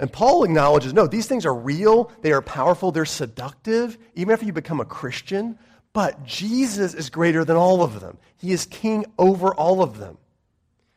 And 0.00 0.10
Paul 0.12 0.44
acknowledges 0.44 0.92
no, 0.92 1.06
these 1.06 1.26
things 1.26 1.46
are 1.46 1.54
real, 1.54 2.10
they 2.22 2.32
are 2.32 2.42
powerful, 2.42 2.90
they're 2.90 3.04
seductive, 3.04 3.98
even 4.14 4.32
after 4.32 4.46
you 4.46 4.52
become 4.52 4.80
a 4.80 4.84
Christian. 4.84 5.58
But 5.92 6.24
Jesus 6.24 6.94
is 6.94 7.10
greater 7.10 7.44
than 7.44 7.56
all 7.56 7.82
of 7.82 8.00
them. 8.00 8.16
He 8.36 8.52
is 8.52 8.66
king 8.66 9.04
over 9.18 9.54
all 9.54 9.82
of 9.82 9.98
them, 9.98 10.18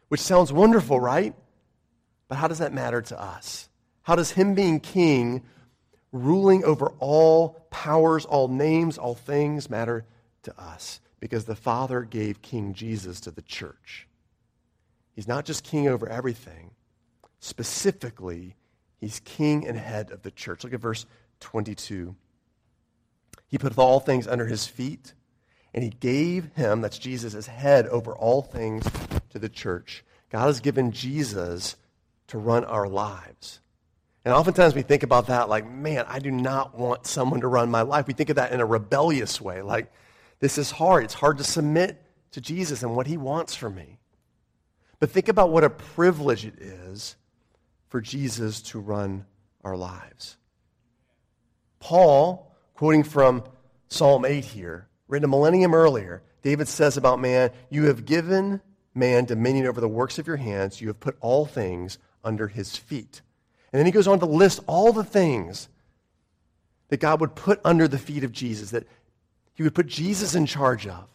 which 0.07 0.22
sounds 0.22 0.53
wonderful, 0.53 1.00
right? 1.00 1.33
But 2.27 2.38
how 2.38 2.48
does 2.48 2.60
that 2.60 2.74
matter 2.74 3.01
to 3.01 3.22
us? 3.22 3.69
How 4.03 4.15
does 4.15 4.31
him 4.31 4.53
being 4.55 4.79
king 4.79 5.43
ruling 6.13 6.63
over 6.63 6.93
all 7.00 7.67
powers, 7.72 8.24
all 8.24 8.48
names, 8.48 8.98
all 8.98 9.15
things 9.15 9.69
matter 9.69 10.05
to 10.43 10.57
us 10.62 11.01
because 11.19 11.45
the 11.45 11.55
Father 11.55 12.01
gave 12.01 12.41
King 12.41 12.74
Jesus 12.74 13.19
to 13.22 13.31
the 13.31 13.41
church. 13.41 14.07
He's 15.15 15.27
not 15.27 15.45
just 15.45 15.63
king 15.63 15.88
over 15.88 16.07
everything, 16.07 16.72
specifically, 17.39 18.55
he's 19.00 19.19
king 19.22 19.67
and 19.67 19.77
head 19.77 20.12
of 20.12 20.22
the 20.22 20.31
church. 20.31 20.63
Look 20.63 20.74
at 20.74 20.79
verse 20.79 21.05
22. 21.39 22.15
He 23.48 23.57
put 23.57 23.77
all 23.77 24.00
things 24.00 24.27
under 24.27 24.45
his 24.45 24.65
feet, 24.67 25.13
and 25.74 25.83
he 25.83 25.91
gave 25.91 26.51
him, 26.55 26.81
that's 26.81 26.98
Jesus, 26.98 27.36
as 27.36 27.48
head 27.48 27.88
over 27.88 28.13
all 28.13 28.41
things 28.41 28.86
to 29.33 29.39
the 29.39 29.49
church. 29.49 30.03
God 30.31 30.45
has 30.45 30.61
given 30.61 30.91
Jesus 30.91 31.75
to 32.27 32.37
run 32.37 32.63
our 32.63 32.87
lives. 32.87 33.59
And 34.25 34.33
oftentimes 34.33 34.73
we 34.73 34.81
think 34.83 35.03
about 35.03 35.27
that 35.27 35.49
like, 35.49 35.69
man, 35.69 36.05
I 36.07 36.19
do 36.19 36.31
not 36.31 36.77
want 36.77 37.05
someone 37.05 37.41
to 37.41 37.47
run 37.47 37.69
my 37.69 37.81
life. 37.81 38.07
We 38.07 38.13
think 38.13 38.29
of 38.29 38.37
that 38.37 38.53
in 38.53 38.61
a 38.61 38.65
rebellious 38.65 39.41
way, 39.41 39.61
like, 39.61 39.91
this 40.39 40.57
is 40.57 40.71
hard. 40.71 41.03
It's 41.03 41.13
hard 41.13 41.37
to 41.37 41.43
submit 41.43 42.01
to 42.31 42.41
Jesus 42.41 42.83
and 42.83 42.95
what 42.95 43.07
he 43.07 43.17
wants 43.17 43.55
from 43.55 43.75
me. 43.75 43.99
But 44.99 45.09
think 45.11 45.27
about 45.27 45.51
what 45.51 45.63
a 45.63 45.69
privilege 45.69 46.45
it 46.45 46.59
is 46.59 47.15
for 47.89 48.01
Jesus 48.01 48.61
to 48.63 48.79
run 48.79 49.25
our 49.63 49.77
lives. 49.77 50.37
Paul, 51.79 52.55
quoting 52.73 53.03
from 53.03 53.43
Psalm 53.89 54.25
8 54.25 54.43
here, 54.43 54.87
written 55.07 55.25
a 55.25 55.27
millennium 55.27 55.73
earlier, 55.73 56.23
David 56.41 56.67
says 56.67 56.97
about 56.97 57.19
man, 57.19 57.51
You 57.69 57.85
have 57.85 58.05
given 58.05 58.61
man 58.93 59.25
dominion 59.25 59.65
over 59.65 59.81
the 59.81 59.88
works 59.88 60.19
of 60.19 60.27
your 60.27 60.38
hands, 60.38 60.81
you 60.81 60.88
have 60.88 61.00
put 61.00 61.17
all 61.21 61.45
things 61.45 61.97
under 62.23 62.47
his 62.47 62.77
feet. 62.77 63.21
And 63.71 63.79
then 63.79 63.85
he 63.85 63.91
goes 63.91 64.07
on 64.07 64.19
to 64.19 64.25
list 64.25 64.59
all 64.67 64.93
the 64.93 65.03
things 65.03 65.67
that 66.89 67.00
God 67.00 67.21
would 67.21 67.35
put 67.35 67.59
under 67.65 67.88
the 67.88 67.97
feet 67.97 68.23
of 68.23 68.31
Jesus, 68.31 68.71
that 68.71 68.88
he 69.55 69.63
would 69.63 69.75
put 69.75 69.88
Jesus 69.88 70.35
in 70.35 70.45
charge 70.45 70.88
of. 70.88 71.05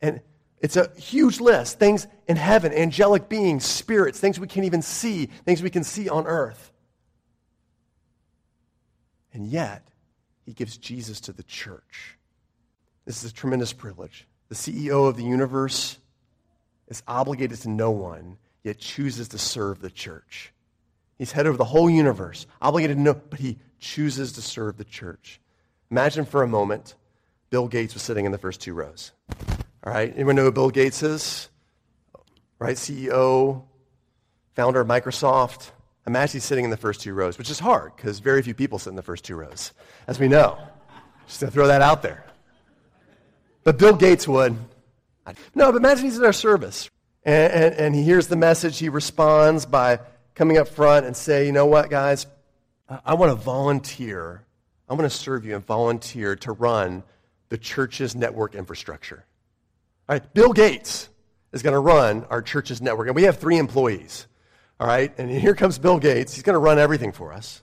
And 0.00 0.20
it's 0.60 0.76
a 0.76 0.90
huge 0.96 1.40
list 1.40 1.78
things 1.78 2.06
in 2.28 2.36
heaven, 2.36 2.72
angelic 2.72 3.28
beings, 3.28 3.64
spirits, 3.64 4.18
things 4.20 4.38
we 4.38 4.46
can't 4.46 4.66
even 4.66 4.82
see, 4.82 5.26
things 5.26 5.62
we 5.62 5.70
can 5.70 5.84
see 5.84 6.08
on 6.08 6.26
earth. 6.26 6.70
And 9.32 9.46
yet, 9.46 9.86
he 10.44 10.52
gives 10.52 10.78
Jesus 10.78 11.20
to 11.22 11.32
the 11.32 11.42
church. 11.42 12.16
This 13.04 13.22
is 13.22 13.30
a 13.30 13.34
tremendous 13.34 13.72
privilege. 13.72 14.26
The 14.48 14.54
CEO 14.54 15.08
of 15.08 15.16
the 15.16 15.24
universe 15.24 15.98
is 16.88 17.02
obligated 17.06 17.58
to 17.60 17.68
no 17.68 17.90
one, 17.90 18.38
yet 18.62 18.78
chooses 18.78 19.28
to 19.28 19.38
serve 19.38 19.80
the 19.80 19.90
church. 19.90 20.52
He's 21.18 21.32
head 21.32 21.46
over 21.46 21.56
the 21.56 21.64
whole 21.64 21.88
universe, 21.88 22.46
obligated 22.60 22.96
to 22.96 23.02
no, 23.02 23.14
but 23.14 23.40
he 23.40 23.58
chooses 23.78 24.32
to 24.32 24.42
serve 24.42 24.76
the 24.76 24.84
church. 24.84 25.40
Imagine 25.90 26.24
for 26.24 26.42
a 26.42 26.48
moment 26.48 26.94
Bill 27.50 27.68
Gates 27.68 27.94
was 27.94 28.02
sitting 28.02 28.24
in 28.24 28.32
the 28.32 28.38
first 28.38 28.60
two 28.60 28.74
rows. 28.74 29.12
All 29.84 29.92
right, 29.92 30.12
anyone 30.14 30.36
know 30.36 30.44
who 30.44 30.52
Bill 30.52 30.70
Gates 30.70 31.02
is? 31.02 31.48
Right, 32.58 32.76
CEO, 32.76 33.62
founder 34.54 34.80
of 34.80 34.88
Microsoft. 34.88 35.70
Imagine 36.06 36.34
he's 36.34 36.44
sitting 36.44 36.64
in 36.64 36.70
the 36.70 36.76
first 36.76 37.00
two 37.00 37.14
rows, 37.14 37.38
which 37.38 37.50
is 37.50 37.58
hard 37.58 37.94
because 37.96 38.18
very 38.18 38.42
few 38.42 38.54
people 38.54 38.78
sit 38.78 38.90
in 38.90 38.96
the 38.96 39.02
first 39.02 39.24
two 39.24 39.36
rows, 39.36 39.72
as 40.06 40.18
we 40.18 40.28
know. 40.28 40.58
Just 41.26 41.40
to 41.40 41.50
throw 41.50 41.66
that 41.66 41.82
out 41.82 42.02
there. 42.02 42.24
But 43.64 43.78
Bill 43.78 43.96
Gates 43.96 44.28
would. 44.28 44.56
No, 45.54 45.72
but 45.72 45.78
imagine 45.78 46.04
he's 46.04 46.18
in 46.18 46.24
our 46.24 46.32
service 46.32 46.90
and, 47.24 47.52
and, 47.52 47.74
and 47.74 47.94
he 47.94 48.02
hears 48.02 48.28
the 48.28 48.36
message. 48.36 48.78
He 48.78 48.88
responds 48.88 49.66
by 49.66 50.00
coming 50.34 50.58
up 50.58 50.68
front 50.68 51.06
and 51.06 51.16
say, 51.16 51.46
you 51.46 51.52
know 51.52 51.66
what, 51.66 51.90
guys? 51.90 52.26
I 53.04 53.14
want 53.14 53.30
to 53.30 53.36
volunteer. 53.36 54.44
I 54.88 54.94
want 54.94 55.10
to 55.10 55.16
serve 55.16 55.44
you 55.44 55.56
and 55.56 55.66
volunteer 55.66 56.36
to 56.36 56.52
run 56.52 57.02
the 57.48 57.58
church's 57.58 58.14
network 58.14 58.54
infrastructure. 58.54 59.24
All 60.08 60.14
right, 60.14 60.34
Bill 60.34 60.52
Gates 60.52 61.08
is 61.52 61.62
going 61.62 61.74
to 61.74 61.80
run 61.80 62.24
our 62.30 62.42
church's 62.42 62.80
network. 62.80 63.08
And 63.08 63.16
we 63.16 63.24
have 63.24 63.38
three 63.38 63.58
employees. 63.58 64.26
All 64.78 64.86
right, 64.86 65.12
and 65.18 65.30
here 65.30 65.54
comes 65.54 65.78
Bill 65.78 65.98
Gates. 65.98 66.34
He's 66.34 66.42
going 66.42 66.54
to 66.54 66.60
run 66.60 66.78
everything 66.78 67.10
for 67.10 67.32
us. 67.32 67.62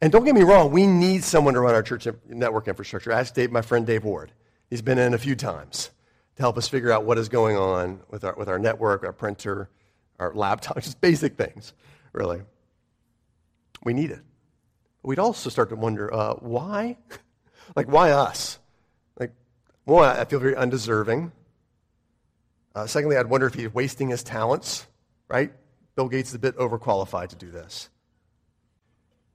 And 0.00 0.12
don't 0.12 0.24
get 0.24 0.34
me 0.34 0.42
wrong, 0.42 0.70
we 0.70 0.86
need 0.86 1.24
someone 1.24 1.54
to 1.54 1.60
run 1.60 1.74
our 1.74 1.82
church 1.82 2.06
network 2.28 2.68
infrastructure. 2.68 3.12
Ask 3.12 3.34
Dave, 3.34 3.50
my 3.50 3.62
friend 3.62 3.86
Dave 3.86 4.04
Ward. 4.04 4.32
He's 4.68 4.82
been 4.82 4.98
in 4.98 5.14
a 5.14 5.18
few 5.18 5.34
times 5.34 5.90
to 6.40 6.44
help 6.44 6.56
us 6.56 6.68
figure 6.68 6.90
out 6.90 7.04
what 7.04 7.18
is 7.18 7.28
going 7.28 7.56
on 7.56 8.00
with 8.08 8.24
our, 8.24 8.34
with 8.34 8.48
our 8.48 8.58
network, 8.58 9.04
our 9.04 9.12
printer, 9.12 9.68
our 10.18 10.34
laptop, 10.34 10.76
just 10.82 11.00
basic 11.00 11.36
things, 11.36 11.74
really. 12.12 12.40
We 13.84 13.92
need 13.92 14.10
it. 14.10 14.20
We'd 15.02 15.18
also 15.18 15.50
start 15.50 15.68
to 15.68 15.76
wonder 15.76 16.12
uh, 16.12 16.34
why? 16.34 16.96
like, 17.76 17.88
why 17.88 18.10
us? 18.10 18.58
Like, 19.18 19.32
one, 19.84 20.16
I 20.16 20.24
feel 20.24 20.40
very 20.40 20.56
undeserving. 20.56 21.32
Uh, 22.74 22.86
secondly, 22.86 23.16
I'd 23.16 23.26
wonder 23.26 23.46
if 23.46 23.54
he's 23.54 23.72
wasting 23.72 24.08
his 24.08 24.22
talents, 24.22 24.86
right? 25.28 25.52
Bill 25.94 26.08
Gates 26.08 26.30
is 26.30 26.34
a 26.34 26.38
bit 26.38 26.56
overqualified 26.56 27.28
to 27.28 27.36
do 27.36 27.50
this. 27.50 27.90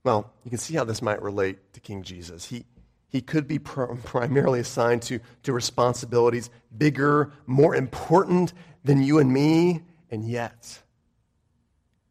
Well, 0.02 0.32
you 0.44 0.50
can 0.50 0.58
see 0.58 0.74
how 0.74 0.84
this 0.84 1.02
might 1.02 1.22
relate 1.22 1.72
to 1.74 1.80
King 1.80 2.02
Jesus. 2.02 2.44
He, 2.46 2.64
he 3.08 3.20
could 3.20 3.46
be 3.46 3.58
pr- 3.58 3.84
primarily 4.04 4.60
assigned 4.60 5.02
to, 5.02 5.20
to 5.42 5.52
responsibilities 5.52 6.50
bigger, 6.76 7.32
more 7.46 7.74
important 7.74 8.52
than 8.84 9.02
you 9.02 9.18
and 9.18 9.32
me, 9.32 9.82
and 10.10 10.24
yet 10.28 10.82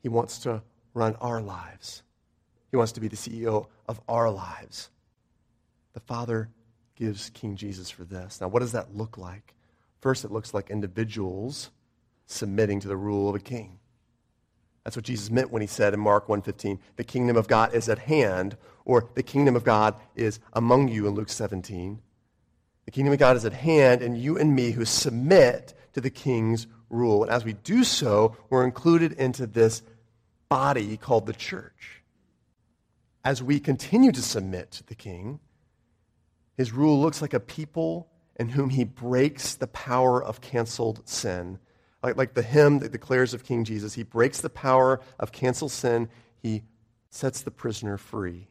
he 0.01 0.09
wants 0.09 0.39
to 0.39 0.61
run 0.93 1.15
our 1.15 1.41
lives. 1.41 2.03
He 2.71 2.77
wants 2.77 2.91
to 2.93 3.01
be 3.01 3.07
the 3.07 3.15
CEO 3.15 3.67
of 3.87 4.01
our 4.07 4.29
lives. 4.29 4.89
The 5.93 5.99
Father 6.01 6.49
gives 6.95 7.29
King 7.31 7.55
Jesus 7.55 7.89
for 7.89 8.03
this. 8.03 8.41
Now, 8.41 8.47
what 8.47 8.59
does 8.59 8.71
that 8.71 8.95
look 8.95 9.17
like? 9.17 9.53
First, 10.01 10.25
it 10.25 10.31
looks 10.31 10.53
like 10.53 10.69
individuals 10.69 11.71
submitting 12.25 12.79
to 12.81 12.87
the 12.87 12.97
rule 12.97 13.29
of 13.29 13.35
a 13.35 13.39
king. 13.39 13.79
That's 14.85 14.95
what 14.95 15.03
Jesus 15.03 15.31
meant 15.31 15.51
when 15.51 15.61
he 15.63 15.67
said 15.67 15.93
in 15.95 15.99
Mark 15.99 16.29
1:15, 16.29 16.79
"The 16.95 17.03
kingdom 17.03 17.35
of 17.35 17.47
God 17.47 17.73
is 17.73 17.89
at 17.89 17.99
hand," 17.99 18.55
or 18.85 19.09
"The 19.15 19.23
kingdom 19.23 19.55
of 19.55 19.63
God 19.63 19.95
is 20.15 20.39
among 20.53 20.87
you" 20.89 21.07
in 21.07 21.15
Luke 21.15 21.29
17. 21.29 22.01
The 22.85 22.91
kingdom 22.91 23.11
of 23.11 23.19
God 23.19 23.35
is 23.35 23.45
at 23.45 23.53
hand, 23.53 24.03
and 24.03 24.15
you 24.15 24.37
and 24.37 24.55
me 24.55 24.71
who 24.71 24.85
submit 24.85 25.73
to 25.93 26.01
the 26.01 26.11
king's 26.11 26.67
rule. 26.91 27.23
And 27.23 27.31
as 27.31 27.43
we 27.43 27.53
do 27.53 27.83
so, 27.83 28.37
we're 28.51 28.63
included 28.63 29.13
into 29.13 29.47
this 29.47 29.81
body 30.49 30.97
called 30.97 31.25
the 31.25 31.33
church. 31.33 32.03
As 33.23 33.41
we 33.41 33.59
continue 33.59 34.11
to 34.11 34.21
submit 34.21 34.69
to 34.71 34.83
the 34.83 34.93
king, 34.93 35.39
his 36.55 36.71
rule 36.71 37.01
looks 37.01 37.23
like 37.23 37.33
a 37.33 37.39
people 37.39 38.07
in 38.35 38.49
whom 38.49 38.69
he 38.69 38.83
breaks 38.83 39.55
the 39.55 39.67
power 39.67 40.23
of 40.23 40.41
canceled 40.41 41.01
sin 41.09 41.57
like, 42.05 42.17
like 42.17 42.33
the 42.35 42.43
hymn 42.43 42.79
that 42.79 42.91
declares 42.91 43.33
of 43.33 43.43
King 43.43 43.63
Jesus, 43.63 43.95
he 43.95 44.03
breaks 44.03 44.39
the 44.39 44.49
power 44.49 45.01
of 45.19 45.31
canceled 45.31 45.71
sin, 45.71 46.07
he 46.41 46.61
sets 47.09 47.41
the 47.41 47.49
prisoner 47.49 47.97
free. 47.97 48.47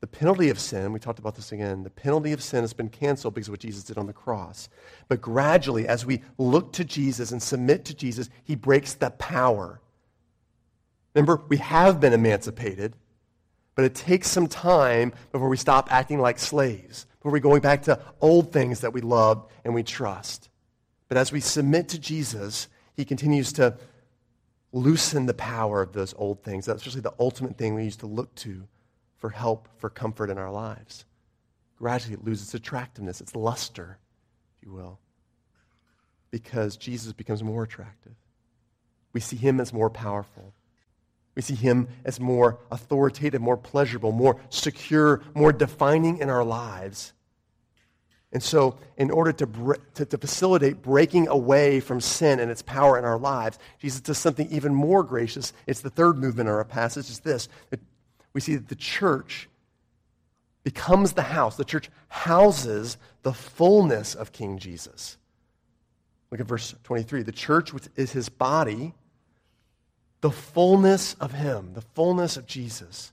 The 0.00 0.06
penalty 0.06 0.50
of 0.50 0.58
sin, 0.58 0.92
we 0.92 1.00
talked 1.00 1.18
about 1.18 1.36
this 1.36 1.52
again, 1.52 1.84
the 1.84 1.90
penalty 1.90 2.32
of 2.32 2.42
sin 2.42 2.60
has 2.60 2.74
been 2.74 2.90
canceled 2.90 3.34
because 3.34 3.48
of 3.48 3.52
what 3.52 3.60
Jesus 3.60 3.82
did 3.82 3.96
on 3.96 4.06
the 4.06 4.12
cross. 4.12 4.68
But 5.08 5.22
gradually, 5.22 5.88
as 5.88 6.04
we 6.04 6.20
look 6.36 6.72
to 6.74 6.84
Jesus 6.84 7.32
and 7.32 7.42
submit 7.42 7.86
to 7.86 7.94
Jesus, 7.94 8.28
he 8.44 8.54
breaks 8.54 8.92
the 8.92 9.10
power. 9.10 9.80
Remember, 11.14 11.42
we 11.48 11.56
have 11.56 11.98
been 11.98 12.12
emancipated, 12.12 12.94
but 13.74 13.86
it 13.86 13.94
takes 13.94 14.28
some 14.28 14.48
time 14.48 15.14
before 15.32 15.48
we 15.48 15.56
stop 15.56 15.90
acting 15.90 16.20
like 16.20 16.38
slaves, 16.38 17.06
before 17.18 17.32
we're 17.32 17.38
going 17.38 17.62
back 17.62 17.84
to 17.84 17.98
old 18.20 18.52
things 18.52 18.80
that 18.80 18.92
we 18.92 19.00
love 19.00 19.50
and 19.64 19.74
we 19.74 19.82
trust. 19.82 20.50
But 21.08 21.16
as 21.16 21.32
we 21.32 21.40
submit 21.40 21.88
to 21.88 21.98
Jesus, 21.98 22.68
he 22.94 23.04
continues 23.04 23.52
to 23.54 23.76
loosen 24.72 25.26
the 25.26 25.34
power 25.34 25.80
of 25.82 25.92
those 25.92 26.14
old 26.16 26.42
things. 26.42 26.66
That's 26.66 26.80
especially 26.82 27.00
the 27.00 27.14
ultimate 27.18 27.56
thing 27.56 27.74
we 27.74 27.84
used 27.84 28.00
to 28.00 28.06
look 28.06 28.34
to 28.36 28.68
for 29.16 29.30
help, 29.30 29.68
for 29.78 29.90
comfort 29.90 30.30
in 30.30 30.38
our 30.38 30.50
lives. 30.50 31.04
Gradually, 31.78 32.14
it 32.14 32.24
loses 32.24 32.54
attractiveness, 32.54 33.20
its 33.20 33.34
luster, 33.34 33.98
if 34.56 34.66
you 34.66 34.72
will, 34.72 34.98
because 36.30 36.76
Jesus 36.76 37.12
becomes 37.12 37.42
more 37.42 37.62
attractive. 37.62 38.14
We 39.12 39.20
see 39.20 39.36
him 39.36 39.60
as 39.60 39.72
more 39.72 39.90
powerful. 39.90 40.52
We 41.34 41.42
see 41.42 41.54
him 41.54 41.88
as 42.04 42.18
more 42.18 42.58
authoritative, 42.70 43.40
more 43.40 43.56
pleasurable, 43.56 44.12
more 44.12 44.40
secure, 44.50 45.22
more 45.34 45.52
defining 45.52 46.18
in 46.18 46.28
our 46.28 46.44
lives. 46.44 47.12
And 48.32 48.42
so, 48.42 48.76
in 48.98 49.10
order 49.10 49.32
to, 49.32 49.76
to, 49.94 50.04
to, 50.04 50.18
facilitate 50.18 50.82
breaking 50.82 51.28
away 51.28 51.80
from 51.80 51.98
sin 51.98 52.40
and 52.40 52.50
its 52.50 52.60
power 52.60 52.98
in 52.98 53.04
our 53.06 53.18
lives, 53.18 53.58
Jesus 53.78 54.02
does 54.02 54.18
something 54.18 54.46
even 54.50 54.74
more 54.74 55.02
gracious. 55.02 55.54
It's 55.66 55.80
the 55.80 55.88
third 55.88 56.18
movement 56.18 56.48
in 56.48 56.54
our 56.54 56.64
passage. 56.64 57.08
Is 57.08 57.20
this: 57.20 57.48
we 58.34 58.42
see 58.42 58.56
that 58.56 58.68
the 58.68 58.74
church 58.74 59.48
becomes 60.62 61.14
the 61.14 61.22
house. 61.22 61.56
The 61.56 61.64
church 61.64 61.88
houses 62.08 62.98
the 63.22 63.32
fullness 63.32 64.14
of 64.14 64.32
King 64.32 64.58
Jesus. 64.58 65.16
Look 66.30 66.40
at 66.40 66.46
verse 66.46 66.74
23. 66.84 67.22
The 67.22 67.32
church, 67.32 67.72
is 67.96 68.12
his 68.12 68.28
body, 68.28 68.92
the 70.20 70.30
fullness 70.30 71.14
of 71.14 71.32
him, 71.32 71.72
the 71.72 71.80
fullness 71.80 72.36
of 72.36 72.46
Jesus. 72.46 73.12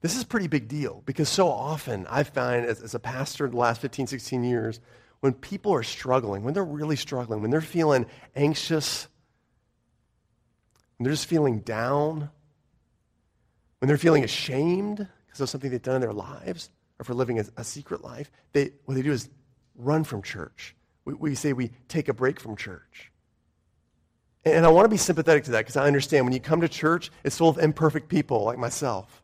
This 0.00 0.16
is 0.16 0.22
a 0.22 0.26
pretty 0.26 0.46
big 0.46 0.68
deal 0.68 1.02
because 1.04 1.28
so 1.28 1.48
often 1.48 2.06
I 2.08 2.22
find 2.22 2.64
as, 2.64 2.82
as, 2.82 2.94
a 2.94 2.98
pastor 2.98 3.44
in 3.44 3.50
the 3.50 3.58
last 3.58 3.80
15, 3.82 4.06
16 4.06 4.44
years, 4.44 4.80
when 5.20 5.34
people 5.34 5.74
are 5.74 5.82
struggling, 5.82 6.42
when 6.42 6.54
they're 6.54 6.64
really 6.64 6.96
struggling, 6.96 7.42
when 7.42 7.50
they're 7.50 7.60
feeling 7.60 8.06
anxious, 8.34 9.08
when 10.96 11.04
they're 11.04 11.12
just 11.12 11.26
feeling 11.26 11.60
down, 11.60 12.30
when 13.78 13.88
they're 13.88 13.98
feeling 13.98 14.24
ashamed 14.24 15.06
because 15.26 15.40
of 15.42 15.50
something 15.50 15.70
they've 15.70 15.82
done 15.82 15.96
in 15.96 16.00
their 16.00 16.12
lives 16.14 16.70
or 16.98 17.04
for 17.04 17.12
living 17.12 17.38
a, 17.38 17.44
a 17.58 17.64
secret 17.64 18.02
life, 18.02 18.30
they, 18.52 18.72
what 18.86 18.94
they 18.94 19.02
do 19.02 19.12
is 19.12 19.28
run 19.76 20.02
from 20.04 20.22
church. 20.22 20.74
We, 21.04 21.12
we 21.12 21.34
say 21.34 21.52
we 21.52 21.72
take 21.88 22.08
a 22.08 22.14
break 22.14 22.40
from 22.40 22.56
church. 22.56 23.12
And 24.46 24.64
I 24.64 24.70
want 24.70 24.86
to 24.86 24.88
be 24.88 24.96
sympathetic 24.96 25.44
to 25.44 25.50
that 25.50 25.58
because 25.58 25.76
I 25.76 25.86
understand 25.86 26.24
when 26.24 26.32
you 26.32 26.40
come 26.40 26.62
to 26.62 26.68
church, 26.68 27.10
it's 27.24 27.36
full 27.36 27.50
of 27.50 27.58
imperfect 27.58 28.08
people 28.08 28.44
like 28.44 28.56
myself. 28.56 29.19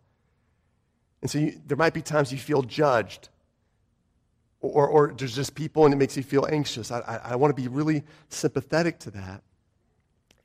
And 1.22 1.30
so 1.30 1.38
you, 1.38 1.60
there 1.66 1.76
might 1.76 1.94
be 1.94 2.02
times 2.02 2.30
you 2.30 2.38
feel 2.38 2.62
judged, 2.62 3.28
or, 4.60 4.86
or 4.86 5.14
there's 5.16 5.34
just 5.34 5.54
people 5.54 5.84
and 5.84 5.94
it 5.94 5.96
makes 5.96 6.16
you 6.16 6.22
feel 6.22 6.46
anxious. 6.50 6.90
I, 6.90 7.00
I, 7.00 7.16
I 7.32 7.36
want 7.36 7.54
to 7.54 7.60
be 7.60 7.68
really 7.68 8.02
sympathetic 8.28 8.98
to 9.00 9.10
that. 9.12 9.42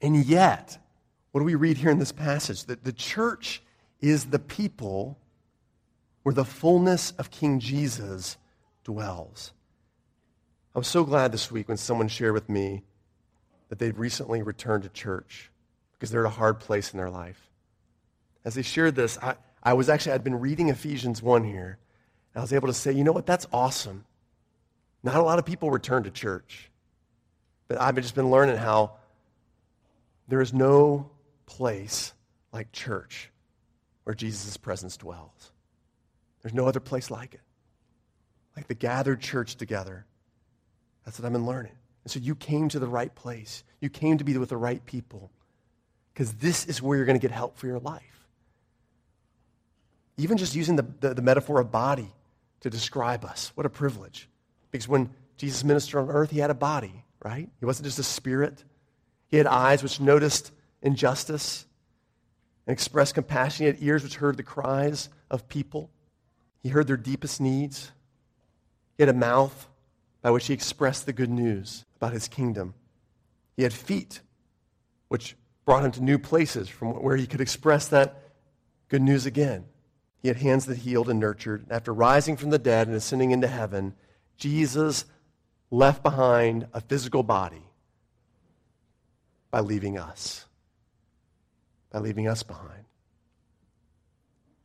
And 0.02 0.26
yet, 0.26 0.78
what 1.32 1.42
do 1.42 1.46
we 1.46 1.56
read 1.56 1.78
here 1.78 1.92
in 1.92 2.00
this 2.00 2.12
passage? 2.12 2.66
That 2.66 2.84
the 2.84 2.94
church 2.94 3.62
is 4.00 4.26
the 4.26 4.40
people 4.40 5.18
where 6.24 6.34
the 6.34 6.46
fullness 6.46 7.12
of 7.12 7.32
King 7.32 7.60
Jesus 7.60 8.38
dwells. 8.84 9.54
I 10.76 10.80
was 10.80 10.88
so 10.88 11.04
glad 11.04 11.32
this 11.32 11.52
week 11.52 11.68
when 11.68 11.78
someone 11.78 12.08
shared 12.08 12.34
with 12.34 12.50
me 12.50 12.84
that 13.70 13.80
they'd 13.80 13.98
recently 13.98 14.42
returned 14.42 14.84
to 14.84 14.90
church 14.90 15.52
because 15.94 16.12
they're 16.12 16.26
at 16.26 16.32
a 16.32 16.36
hard 16.36 16.60
place 16.60 16.92
in 16.92 16.98
their 16.98 17.10
life. 17.10 17.50
As 18.44 18.56
they 18.56 18.62
shared 18.62 18.96
this, 18.96 19.18
I, 19.22 19.36
I 19.64 19.74
was 19.74 19.90
actually, 19.90 20.14
I'd 20.14 20.24
been 20.24 20.40
reading 20.40 20.70
Ephesians 20.70 21.22
1 21.22 21.44
here, 21.44 21.78
and 22.34 22.40
I 22.40 22.42
was 22.42 22.54
able 22.54 22.68
to 22.68 22.74
say, 22.74 22.92
you 22.92 23.04
know 23.04 23.12
what, 23.12 23.26
that's 23.26 23.48
awesome. 23.54 24.06
Not 25.04 25.16
a 25.16 25.22
lot 25.22 25.40
of 25.40 25.46
people 25.46 25.72
return 25.72 26.04
to 26.04 26.12
church. 26.12 26.72
But 27.68 27.80
I've 27.80 27.96
just 27.96 28.16
been 28.16 28.30
learning 28.30 28.58
how 28.58 28.94
there 30.28 30.42
is 30.42 30.54
no 30.54 31.10
place 31.46 32.14
like 32.52 32.72
church 32.72 33.32
where 34.04 34.14
Jesus' 34.14 34.58
presence 34.58 34.98
dwells. 34.98 35.52
There's 36.42 36.54
no 36.54 36.68
other 36.68 36.80
place 36.80 37.12
like 37.12 37.34
it. 37.34 37.42
Like 38.56 38.68
the 38.68 38.74
gathered 38.74 39.22
church 39.22 39.56
together. 39.56 40.06
That's 41.06 41.20
what 41.20 41.26
I've 41.26 41.34
been 41.34 41.46
learning. 41.46 41.74
And 42.04 42.12
so 42.12 42.20
you 42.20 42.36
came 42.36 42.68
to 42.70 42.80
the 42.80 42.88
right 42.88 43.14
place. 43.14 43.64
You 43.80 43.90
came 43.90 44.18
to 44.18 44.24
be 44.24 44.38
with 44.38 44.50
the 44.50 44.58
right 44.58 44.84
people. 44.86 45.32
Because 46.14 46.34
this 46.34 46.66
is 46.66 46.82
where 46.82 46.98
you're 46.98 47.06
going 47.06 47.20
to 47.20 47.26
get 47.26 47.32
help 47.32 47.58
for 47.58 47.68
your 47.68 47.80
life. 47.80 48.21
Even 50.22 50.38
just 50.38 50.56
using 50.56 50.76
the, 50.76 50.86
the, 51.00 51.14
the, 51.16 51.22
metaphor 51.22 51.60
of 51.60 51.72
body 51.72 52.14
to 52.60 52.70
describe 52.70 53.26
us. 53.26 53.52
What 53.56 53.66
a 53.66 53.70
privilege. 53.70 54.30
Because 54.70 54.88
when 54.88 55.10
Jesus 55.38 55.64
ministered 55.64 56.02
on 56.02 56.10
earth, 56.10 56.30
he 56.30 56.40
had 56.40 56.52
a 56.52 56.56
body, 56.56 57.04
right? 57.24 57.50
He 57.60 57.66
wasn't 57.66 57.86
just 57.86 57.98
a 57.98 58.04
spirit. 58.04 58.64
He 59.28 59.38
had 59.38 59.48
eyes 59.48 59.82
which 59.82 60.00
noticed 60.00 60.52
injustice 60.82 61.66
and 62.68 62.74
expressed 62.74 63.16
compassion. 63.16 63.64
He 63.64 63.68
had 63.68 63.82
ears 63.82 64.04
which 64.04 64.16
heard 64.16 64.38
the 64.38 64.44
cries 64.44 65.10
of 65.32 65.48
people. 65.48 65.90
He 66.62 66.70
heard 66.70 66.86
their 66.88 66.98
deepest 66.98 67.42
needs. 67.42 67.92
He 68.98 69.04
had 69.04 69.10
a 69.10 69.18
mouth 69.18 69.68
by 70.22 70.30
which 70.30 70.46
he 70.48 70.54
expressed 70.54 71.08
the 71.08 71.14
good 71.14 71.32
news 71.32 71.86
about 71.96 72.14
his 72.14 72.28
kingdom. 72.28 72.76
He 73.56 73.64
had 73.64 73.74
feet 73.74 74.22
which 75.08 75.36
brought 75.66 75.84
him 75.84 75.92
to 75.92 76.04
new 76.04 76.20
places 76.20 76.70
from 76.70 76.90
where 77.02 77.16
he 77.16 77.28
could 77.28 77.42
express 77.42 77.88
that 77.88 78.24
good 78.88 79.02
news 79.02 79.26
again. 79.26 79.66
He 80.22 80.28
had 80.28 80.38
hands 80.38 80.66
that 80.68 80.80
healed 80.80 81.10
and 81.10 81.20
nurtured. 81.20 81.66
After 81.70 81.94
rising 81.94 82.38
from 82.38 82.52
the 82.52 82.60
dead 82.60 82.88
and 82.88 82.96
ascending 82.96 83.32
into 83.32 83.48
heaven, 83.48 83.96
Jesus 84.38 85.06
left 85.72 86.04
behind 86.04 86.68
a 86.74 86.82
physical 86.82 87.24
body 87.24 87.64
by 89.50 89.62
leaving 89.62 89.98
us, 89.98 90.46
by 91.92 92.00
leaving 92.00 92.28
us 92.28 92.44
behind. 92.44 92.86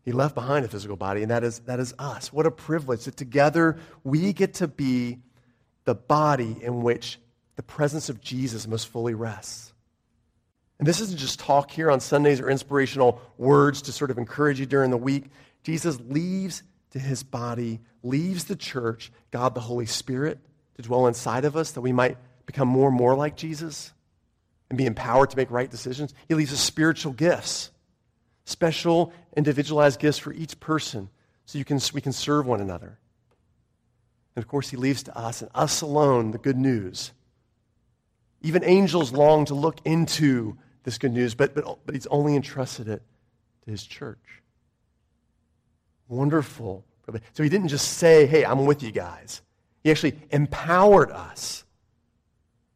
He 0.05 0.13
left 0.13 0.35
behind 0.35 0.65
a 0.65 0.69
physical 0.69 0.97
body, 0.97 1.23
and 1.23 1.31
that 1.31 1.43
is, 1.43 1.61
that 1.61 1.81
is 1.81 1.93
us. 1.99 2.33
What 2.33 2.47
a 2.47 2.51
privilege 2.51 3.05
that 3.07 3.17
together 3.17 3.77
we 4.05 4.33
get 4.33 4.55
to 4.55 4.69
be 4.69 5.19
the 5.85 5.95
body 5.95 6.57
in 6.63 6.83
which 6.83 7.19
the 7.57 7.63
presence 7.63 8.09
of 8.09 8.21
Jesus 8.21 8.69
most 8.69 8.89
fully 8.89 9.15
rests. 9.15 9.73
And 10.79 10.87
this 10.87 11.01
isn't 11.01 11.19
just 11.19 11.41
talk 11.41 11.71
here 11.71 11.91
on 11.91 12.01
Sundays 12.01 12.41
or 12.41 12.51
inspirational 12.51 13.21
words 13.39 13.83
to 13.83 13.93
sort 13.93 14.11
of 14.11 14.19
encourage 14.19 14.61
you 14.61 14.67
during 14.67 14.91
the 14.91 14.97
week. 14.97 15.25
Jesus 15.63 15.99
leaves 16.01 16.63
to 16.91 16.99
his 16.99 17.23
body, 17.23 17.81
leaves 18.03 18.45
the 18.45 18.57
church, 18.57 19.11
God 19.31 19.55
the 19.55 19.61
Holy 19.61 19.87
Spirit, 19.87 20.39
to 20.77 20.83
dwell 20.83 21.07
inside 21.07 21.45
of 21.45 21.57
us 21.57 21.73
that 21.73 21.81
we 21.81 21.93
might 21.93 22.19
become 22.45 22.69
more 22.69 22.89
and 22.89 22.97
more 22.97 23.17
like 23.17 23.37
Jesus 23.37 23.93
and 24.69 24.77
be 24.77 24.87
empowered 24.87 25.31
to 25.31 25.37
make 25.37 25.51
right 25.51 25.71
decisions. 25.71 26.13
He 26.29 26.35
leaves 26.35 26.53
us 26.53 26.61
spiritual 26.61 27.13
gifts, 27.13 27.71
special, 28.45 29.13
individualized 29.37 29.99
gifts 29.99 30.19
for 30.19 30.33
each 30.33 30.59
person 30.61 31.09
so 31.47 31.59
you 31.59 31.65
can, 31.65 31.81
we 31.95 32.01
can 32.01 32.13
serve 32.13 32.47
one 32.47 32.61
another. 32.61 32.99
And 34.35 34.43
of 34.43 34.49
course, 34.49 34.69
he 34.69 34.77
leaves 34.77 35.05
to 35.05 35.17
us 35.17 35.41
and 35.41 35.51
us 35.55 35.81
alone 35.81 36.33
the 36.33 36.39
good 36.39 36.59
news. 36.59 37.13
Even 38.43 38.63
angels 38.65 39.13
long 39.13 39.47
to 39.47 39.55
look 39.55 39.81
into 39.85 40.59
this 40.87 40.99
good 40.99 41.13
news, 41.13 41.35
but, 41.35 41.53
but, 41.53 41.85
but 41.85 41.97
he's 41.97 42.07
only 42.07 42.37
entrusted 42.37 42.89
it 42.89 43.03
to 43.65 43.71
his 43.71 43.83
church. 43.83 44.43
Wonderful. 46.09 46.85
So 47.33 47.43
he 47.43 47.49
didn't 47.49 47.69
just 47.69 47.95
say, 47.95 48.25
hey, 48.25 48.45
I'm 48.45 48.67
with 48.67 48.85
you 48.85 48.93
guys. 48.93 49.43
He 49.83 49.91
actually 49.91 50.17
empowered 50.31 51.11
us. 51.11 51.65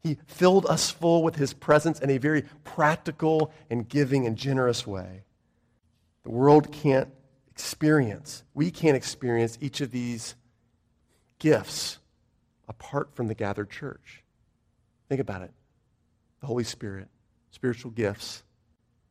He 0.03 0.19
filled 0.27 0.67
us 0.67 0.91
full 0.91 1.23
with 1.23 1.37
his 1.37 1.53
presence 1.53 2.01
in 2.01 2.11
a 2.11 2.19
very 2.19 2.43
practical 2.65 3.53
and 3.71 3.89
giving 3.89 4.27
and 4.27 4.37
generous 4.37 4.85
way. 4.85 5.23
The 6.25 6.31
world 6.31 6.73
can't 6.73 7.11
experience, 7.49 8.43
we 8.55 8.73
can't 8.73 8.97
experience 8.97 9.57
each 9.61 9.81
of 9.81 9.93
these 9.93 10.35
gifts 11.39 11.99
apart 12.67 13.15
from 13.15 13.29
the 13.29 13.35
gathered 13.35 13.71
church. 13.71 14.25
Think 15.09 15.21
about 15.21 15.43
it 15.43 15.53
the 16.41 16.47
Holy 16.47 16.65
Spirit, 16.65 17.09
spiritual 17.51 17.91
gifts, 17.91 18.43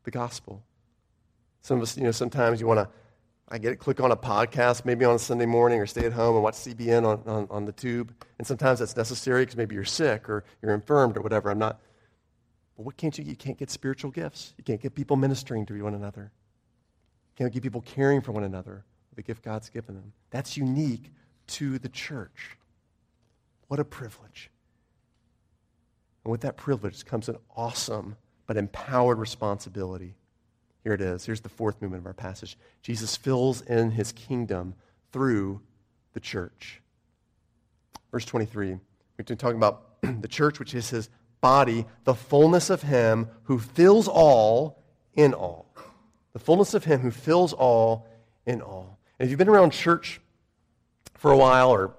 the 0.04 0.12
gospel. 0.12 0.64
Some 1.62 1.78
of 1.78 1.84
us, 1.84 1.98
you 1.98 2.04
know, 2.04 2.12
sometimes 2.12 2.62
you 2.62 2.68
want 2.68 2.80
to 2.80 2.90
I 3.52 3.58
get 3.58 3.72
it, 3.72 3.78
click 3.78 4.00
on 4.00 4.12
a 4.12 4.16
podcast, 4.16 4.86
maybe 4.86 5.06
on 5.06 5.16
a 5.16 5.20
Sunday 5.20 5.48
morning, 5.48 5.80
or 5.80 5.88
stay 5.88 6.06
at 6.06 6.14
home 6.14 6.36
and 6.36 6.44
watch 6.44 6.54
CBN 6.54 7.04
on, 7.04 7.24
on, 7.26 7.48
on 7.50 7.66
the 7.66 7.72
tube. 7.72 8.14
And 8.38 8.46
sometimes 8.46 8.78
that's 8.78 8.96
necessary 8.96 9.42
because 9.42 9.58
maybe 9.58 9.74
you're 9.74 9.86
sick 9.86 10.30
or 10.30 10.44
you're 10.62 10.74
infirmed 10.74 11.18
or 11.18 11.22
whatever. 11.22 11.50
I'm 11.50 11.58
not. 11.58 11.82
But 12.78 12.86
what 12.86 12.96
can't 12.96 13.18
you? 13.18 13.24
You 13.26 13.36
can't 13.36 13.58
get 13.58 13.72
spiritual 13.72 14.12
gifts. 14.12 14.54
You 14.58 14.64
can't 14.64 14.80
get 14.80 14.94
people 14.94 15.16
ministering 15.16 15.66
to 15.66 15.84
one 15.84 15.96
another. 15.96 16.32
You 17.32 17.44
can't 17.44 17.52
get 17.52 17.64
people 17.64 17.82
caring 17.82 18.22
for 18.22 18.34
one 18.34 18.44
another. 18.44 18.86
The 19.16 19.24
gift 19.24 19.44
God's 19.44 19.70
given 19.70 19.96
them. 19.96 20.14
That's 20.30 20.56
unique 20.56 21.12
to 21.48 21.80
the 21.80 21.90
church. 21.90 22.56
What 23.68 23.80
a 23.80 23.84
privilege. 23.84 24.52
And 26.24 26.32
with 26.32 26.42
that 26.42 26.56
privilege 26.56 27.04
comes 27.04 27.30
an 27.30 27.38
awesome 27.56 28.16
but 28.50 28.58
empowered 28.58 29.20
responsibility. 29.20 30.16
Here 30.84 30.94
it 30.94 31.02
is. 31.02 31.24
Here's 31.24 31.42
the 31.42 31.50
fourth 31.50 31.80
movement 31.84 32.02
of 32.02 32.08
our 32.08 32.14
passage. 32.14 32.58
Jesus 32.82 33.16
fills 33.16 33.62
in 33.62 33.92
his 33.92 34.12
kingdom 34.12 34.74
through 35.12 35.62
the 36.14 36.20
church. 36.20 36.82
Verse 38.12 38.26
23. 38.26 38.70
We've 39.18 39.28
been 39.28 39.38
talking 39.38 39.58
about 39.58 40.02
the 40.22 40.28
church, 40.28 40.58
which 40.58 40.74
is 40.74 40.90
his 40.90 41.12
body, 41.42 41.86
the 42.06 42.16
fullness 42.16 42.72
of 42.72 42.82
him 42.82 43.30
who 43.44 43.60
fills 43.60 44.08
all 44.08 44.82
in 45.14 45.36
all. 45.36 45.72
The 46.34 46.40
fullness 46.40 46.74
of 46.74 46.86
him 46.86 47.02
who 47.02 47.12
fills 47.12 47.54
all 47.54 48.08
in 48.48 48.64
all. 48.64 48.98
And 49.20 49.28
if 49.28 49.30
you've 49.30 49.38
been 49.38 49.48
around 49.48 49.74
church 49.74 50.22
for 51.14 51.32
a 51.32 51.38
while 51.38 51.70
or 51.70 51.94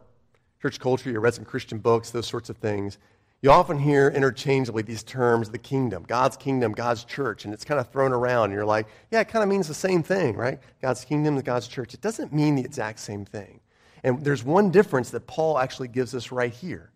church 0.61 0.81
culture, 0.81 1.13
you 1.13 1.21
read 1.21 1.35
some 1.35 1.45
Christian 1.45 1.79
books, 1.79 2.11
those 2.11 2.27
sorts 2.27 2.51
of 2.51 2.57
things, 2.57 2.99
you 3.43 3.51
often 3.51 3.79
hear 3.79 4.09
interchangeably 4.09 4.83
these 4.83 5.03
terms, 5.03 5.49
the 5.49 5.59
kingdom, 5.59 6.05
God's 6.07 6.37
kingdom, 6.37 6.73
God's 6.73 7.05
church, 7.05 7.47
and 7.47 7.55
it's 7.55 7.65
kind 7.65 7.81
of 7.81 7.89
thrown 7.91 8.13
around. 8.13 8.47
And 8.47 8.55
you're 8.55 8.67
like, 8.67 8.87
yeah, 9.11 9.21
it 9.21 9.29
kind 9.29 9.43
of 9.43 9.49
means 9.49 9.67
the 9.67 9.75
same 9.75 10.03
thing, 10.03 10.37
right? 10.37 10.59
God's 10.83 11.05
kingdom 11.05 11.41
God's 11.41 11.67
church. 11.67 11.95
It 11.95 12.03
doesn't 12.03 12.35
mean 12.35 12.57
the 12.57 12.65
exact 12.65 12.99
same 12.99 13.25
thing. 13.25 13.61
And 14.03 14.23
there's 14.25 14.45
one 14.45 14.71
difference 14.71 15.11
that 15.11 15.27
Paul 15.27 15.59
actually 15.59 15.89
gives 15.89 16.15
us 16.15 16.31
right 16.31 16.53
here. 16.53 16.91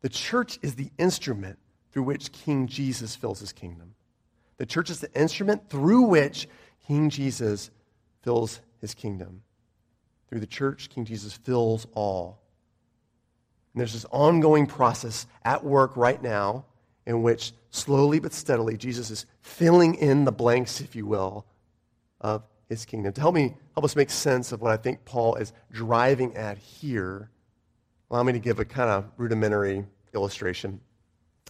The 0.00 0.08
church 0.08 0.58
is 0.62 0.74
the 0.74 0.90
instrument 0.98 1.58
through 1.92 2.04
which 2.04 2.32
King 2.32 2.66
Jesus 2.66 3.14
fills 3.14 3.40
his 3.40 3.52
kingdom. 3.52 3.94
The 4.56 4.66
church 4.66 4.90
is 4.90 5.00
the 5.00 5.12
instrument 5.18 5.68
through 5.68 6.02
which 6.02 6.48
King 6.86 7.10
Jesus 7.10 7.70
fills 8.22 8.60
his 8.80 8.94
kingdom. 8.94 9.42
Through 10.28 10.40
the 10.40 10.46
church, 10.46 10.88
King 10.88 11.04
Jesus 11.04 11.34
fills 11.34 11.86
all. 11.92 12.41
And 13.74 13.80
there's 13.80 13.94
this 13.94 14.06
ongoing 14.10 14.66
process 14.66 15.26
at 15.44 15.64
work 15.64 15.96
right 15.96 16.22
now 16.22 16.66
in 17.06 17.22
which 17.22 17.52
slowly 17.70 18.18
but 18.18 18.32
steadily 18.32 18.76
Jesus 18.76 19.10
is 19.10 19.26
filling 19.40 19.94
in 19.94 20.24
the 20.24 20.32
blanks, 20.32 20.80
if 20.80 20.94
you 20.94 21.06
will, 21.06 21.46
of 22.20 22.44
his 22.68 22.84
kingdom. 22.84 23.12
To 23.12 23.20
help 23.20 23.34
me 23.34 23.54
help 23.74 23.84
us 23.84 23.96
make 23.96 24.10
sense 24.10 24.52
of 24.52 24.60
what 24.60 24.72
I 24.72 24.76
think 24.76 25.04
Paul 25.04 25.36
is 25.36 25.52
driving 25.72 26.36
at 26.36 26.58
here, 26.58 27.30
allow 28.10 28.22
me 28.22 28.32
to 28.32 28.38
give 28.38 28.58
a 28.60 28.64
kind 28.64 28.90
of 28.90 29.10
rudimentary 29.16 29.84
illustration. 30.14 30.80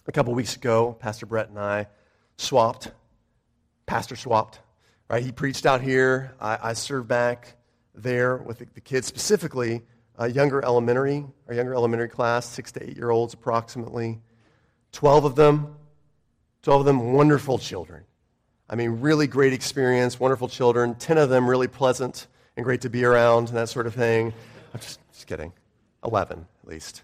A 0.07 0.11
couple 0.11 0.33
weeks 0.33 0.55
ago, 0.55 0.97
Pastor 0.99 1.25
Brett 1.25 1.49
and 1.49 1.59
I 1.59 1.87
swapped, 2.37 2.91
pastor 3.85 4.15
swapped. 4.15 4.59
Right? 5.09 5.23
He 5.23 5.31
preached 5.31 5.65
out 5.65 5.81
here. 5.81 6.33
I, 6.39 6.57
I 6.69 6.73
served 6.73 7.07
back 7.07 7.57
there 7.93 8.37
with 8.37 8.59
the, 8.59 8.67
the 8.73 8.81
kids 8.81 9.05
specifically 9.05 9.81
a 10.17 10.29
younger 10.29 10.63
elementary, 10.63 11.25
our 11.47 11.53
younger 11.53 11.73
elementary 11.73 12.09
class, 12.09 12.47
six 12.47 12.71
to 12.73 12.83
eight 12.83 12.95
year 12.95 13.09
olds 13.09 13.33
approximately. 13.33 14.19
Twelve 14.91 15.25
of 15.25 15.35
them 15.35 15.75
12 16.63 16.79
of 16.81 16.85
them 16.85 17.11
wonderful 17.11 17.59
children. 17.59 18.05
I 18.69 18.75
mean, 18.75 19.01
really 19.01 19.27
great 19.27 19.51
experience, 19.51 20.19
wonderful 20.19 20.47
children. 20.47 20.95
10 20.95 21.17
of 21.17 21.29
them 21.29 21.47
really 21.47 21.67
pleasant 21.67 22.27
and 22.55 22.63
great 22.63 22.81
to 22.81 22.89
be 22.89 23.03
around 23.03 23.49
and 23.49 23.57
that 23.57 23.67
sort 23.67 23.85
of 23.85 23.93
thing. 23.93 24.33
I'm 24.73 24.79
just, 24.79 24.99
just 25.11 25.27
kidding. 25.27 25.51
11, 26.05 26.47
at 26.63 26.69
least. 26.69 27.03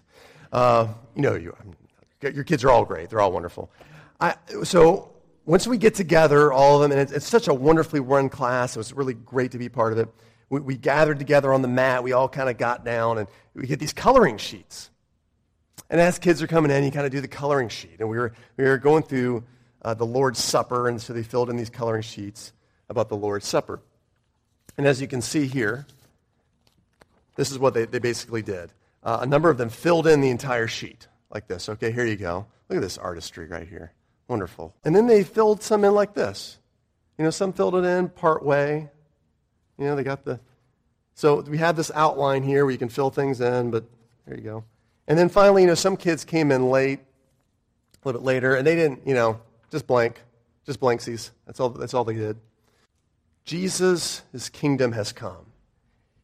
Uh, 0.50 0.88
you 1.14 1.22
know, 1.22 1.34
you, 1.34 1.54
your 2.22 2.44
kids 2.44 2.64
are 2.64 2.70
all 2.70 2.86
great. 2.86 3.10
They're 3.10 3.20
all 3.20 3.32
wonderful. 3.32 3.70
I, 4.18 4.34
so 4.64 5.12
once 5.44 5.66
we 5.66 5.76
get 5.76 5.94
together, 5.94 6.52
all 6.52 6.76
of 6.82 6.88
them, 6.88 6.98
and 6.98 7.12
it's, 7.12 7.28
such 7.28 7.46
a 7.46 7.54
wonderfully 7.54 8.00
run 8.00 8.30
class. 8.30 8.76
It 8.76 8.78
was 8.78 8.94
really 8.94 9.14
great 9.14 9.52
to 9.52 9.58
be 9.58 9.68
part 9.68 9.92
of 9.92 9.98
it. 9.98 10.08
We, 10.50 10.60
we 10.60 10.76
gathered 10.76 11.18
together 11.18 11.54
on 11.54 11.62
the 11.62 11.68
mat. 11.68 12.04
We 12.04 12.12
all 12.12 12.28
kind 12.28 12.50
of 12.50 12.58
got 12.58 12.84
down, 12.84 13.16
and 13.18 13.28
we 13.54 13.66
get 13.66 13.78
these 13.78 13.94
coloring 13.94 14.36
sheets. 14.36 14.90
And 15.88 16.00
as 16.00 16.18
kids 16.18 16.42
are 16.42 16.46
coming 16.46 16.70
in, 16.70 16.84
you 16.84 16.90
kind 16.90 17.06
of 17.06 17.12
do 17.12 17.20
the 17.20 17.28
coloring 17.28 17.68
sheet. 17.68 17.96
And 18.00 18.10
we 18.10 18.18
were, 18.18 18.32
we 18.56 18.64
were 18.64 18.78
going 18.78 19.02
through 19.02 19.44
uh, 19.82 19.94
the 19.94 20.04
Lord's 20.06 20.38
Supper, 20.38 20.88
and 20.88 21.00
so 21.00 21.12
they 21.12 21.22
filled 21.22 21.48
in 21.48 21.56
these 21.56 21.70
coloring 21.70 22.02
sheets 22.02 22.52
about 22.88 23.08
the 23.08 23.16
Lord's 23.16 23.46
Supper. 23.46 23.80
And 24.76 24.86
as 24.86 25.00
you 25.00 25.08
can 25.08 25.22
see 25.22 25.46
here, 25.46 25.86
this 27.36 27.50
is 27.50 27.58
what 27.58 27.74
they, 27.74 27.86
they 27.86 27.98
basically 27.98 28.42
did. 28.42 28.72
Uh, 29.02 29.20
a 29.22 29.26
number 29.26 29.48
of 29.48 29.56
them 29.56 29.70
filled 29.70 30.06
in 30.06 30.20
the 30.20 30.30
entire 30.30 30.66
sheet 30.66 31.08
like 31.30 31.48
this. 31.48 31.68
Okay, 31.68 31.90
here 31.90 32.04
you 32.04 32.16
go. 32.16 32.46
Look 32.68 32.76
at 32.76 32.82
this 32.82 32.98
artistry 32.98 33.46
right 33.46 33.66
here. 33.66 33.92
Wonderful. 34.28 34.74
And 34.84 34.94
then 34.94 35.06
they 35.06 35.24
filled 35.24 35.62
some 35.62 35.84
in 35.84 35.94
like 35.94 36.14
this. 36.14 36.58
You 37.18 37.24
know, 37.24 37.30
some 37.30 37.52
filled 37.52 37.74
it 37.74 37.84
in 37.84 38.08
part 38.08 38.44
way. 38.44 38.90
You 39.80 39.86
know, 39.86 39.96
they 39.96 40.04
got 40.04 40.24
the. 40.24 40.38
So 41.14 41.40
we 41.40 41.56
have 41.58 41.74
this 41.74 41.90
outline 41.94 42.42
here 42.42 42.64
where 42.64 42.70
you 42.70 42.78
can 42.78 42.90
fill 42.90 43.10
things 43.10 43.40
in, 43.40 43.70
but 43.70 43.84
there 44.26 44.36
you 44.36 44.42
go. 44.42 44.64
And 45.08 45.18
then 45.18 45.30
finally, 45.30 45.62
you 45.62 45.68
know, 45.68 45.74
some 45.74 45.96
kids 45.96 46.22
came 46.22 46.52
in 46.52 46.68
late, 46.68 47.00
a 47.00 48.08
little 48.08 48.20
bit 48.20 48.24
later, 48.24 48.54
and 48.54 48.66
they 48.66 48.76
didn't, 48.76 49.06
you 49.06 49.14
know, 49.14 49.40
just 49.70 49.86
blank, 49.86 50.20
just 50.66 50.80
blanksies. 50.80 51.30
That's 51.46 51.58
all, 51.60 51.70
that's 51.70 51.94
all 51.94 52.04
they 52.04 52.14
did. 52.14 52.36
Jesus' 53.44 54.22
his 54.32 54.50
kingdom 54.50 54.92
has 54.92 55.12
come. 55.12 55.46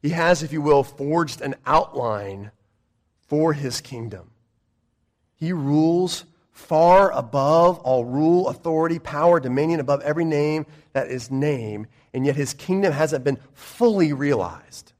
He 0.03 0.11
has, 0.11 0.43
if 0.43 0.53
you 0.53 0.61
will, 0.61 0.85
forged 0.85 1.41
an 1.41 1.55
outline 1.65 2.51
for 3.27 3.55
his 3.55 3.81
kingdom. 3.81 4.31
He 5.35 5.53
rules 5.53 6.27
far 6.57 7.13
above 7.13 7.79
all 7.81 8.07
rule, 8.07 8.49
authority, 8.49 8.99
power, 8.99 9.39
dominion, 9.39 9.79
above 9.79 10.01
every 10.01 10.25
name 10.25 10.65
that 10.95 11.09
is 11.09 11.31
named, 11.31 11.87
and 12.15 12.25
yet 12.25 12.35
his 12.35 12.55
kingdom 12.55 12.95
hasn't 12.95 13.23
been 13.25 13.39
fully 13.53 14.15
realized, 14.15 14.95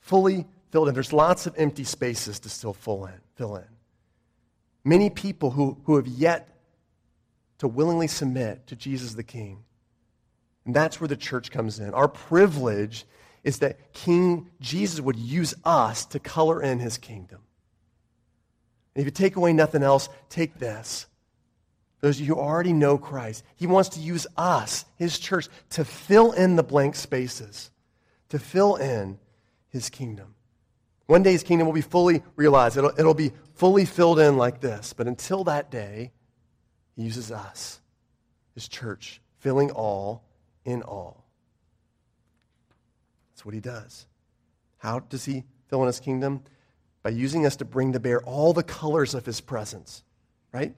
fully 0.00 0.46
filled 0.70 0.88
in. 0.88 0.94
There's 0.94 1.14
lots 1.14 1.46
of 1.46 1.54
empty 1.56 1.84
spaces 1.84 2.40
to 2.40 2.50
still 2.50 2.74
fill 2.74 3.06
in. 3.06 3.14
Fill 3.36 3.56
in. 3.56 3.64
Many 4.84 5.08
people 5.08 5.50
who, 5.50 5.78
who 5.84 5.96
have 5.96 6.06
yet 6.06 6.54
to 7.58 7.66
willingly 7.66 8.06
submit 8.06 8.66
to 8.66 8.76
Jesus 8.76 9.14
the 9.14 9.22
King. 9.22 9.64
And 10.66 10.76
that's 10.76 11.00
where 11.00 11.08
the 11.08 11.16
church 11.16 11.50
comes 11.50 11.80
in. 11.80 11.94
Our 11.94 12.06
privilege 12.06 13.06
is 13.44 13.60
that 13.60 13.94
King 13.94 14.50
Jesus 14.60 15.00
would 15.00 15.16
use 15.16 15.54
us 15.64 16.04
to 16.06 16.18
color 16.18 16.62
in 16.62 16.80
his 16.80 16.98
kingdom. 16.98 17.40
And 18.94 19.00
if 19.00 19.06
you 19.06 19.10
take 19.10 19.36
away 19.36 19.52
nothing 19.52 19.82
else, 19.82 20.08
take 20.28 20.58
this. 20.58 21.06
Those 22.00 22.16
of 22.16 22.26
you 22.26 22.34
who 22.34 22.40
already 22.40 22.72
know 22.72 22.96
Christ, 22.96 23.44
he 23.56 23.66
wants 23.66 23.90
to 23.90 24.00
use 24.00 24.26
us, 24.36 24.84
his 24.96 25.18
church, 25.18 25.48
to 25.70 25.84
fill 25.84 26.32
in 26.32 26.56
the 26.56 26.62
blank 26.62 26.94
spaces, 26.96 27.70
to 28.30 28.38
fill 28.38 28.76
in 28.76 29.18
his 29.68 29.90
kingdom. 29.90 30.34
One 31.06 31.22
day 31.22 31.32
his 31.32 31.42
kingdom 31.42 31.66
will 31.66 31.74
be 31.74 31.80
fully 31.80 32.22
realized. 32.36 32.76
It'll, 32.76 32.92
it'll 32.98 33.14
be 33.14 33.32
fully 33.54 33.84
filled 33.84 34.18
in 34.18 34.36
like 34.36 34.60
this. 34.60 34.92
But 34.92 35.08
until 35.08 35.44
that 35.44 35.70
day, 35.70 36.12
he 36.96 37.02
uses 37.02 37.30
us, 37.30 37.80
his 38.54 38.68
church, 38.68 39.20
filling 39.40 39.70
all 39.70 40.24
in 40.64 40.82
all. 40.82 41.26
That's 43.32 43.44
what 43.44 43.54
he 43.54 43.60
does. 43.60 44.06
How 44.78 45.00
does 45.00 45.24
he 45.24 45.44
fill 45.68 45.82
in 45.82 45.86
his 45.86 46.00
kingdom? 46.00 46.42
By 47.02 47.10
using 47.10 47.46
us 47.46 47.56
to 47.56 47.64
bring 47.64 47.92
to 47.92 48.00
bear 48.00 48.20
all 48.22 48.52
the 48.52 48.62
colors 48.62 49.14
of 49.14 49.24
his 49.24 49.40
presence, 49.40 50.02
right? 50.52 50.74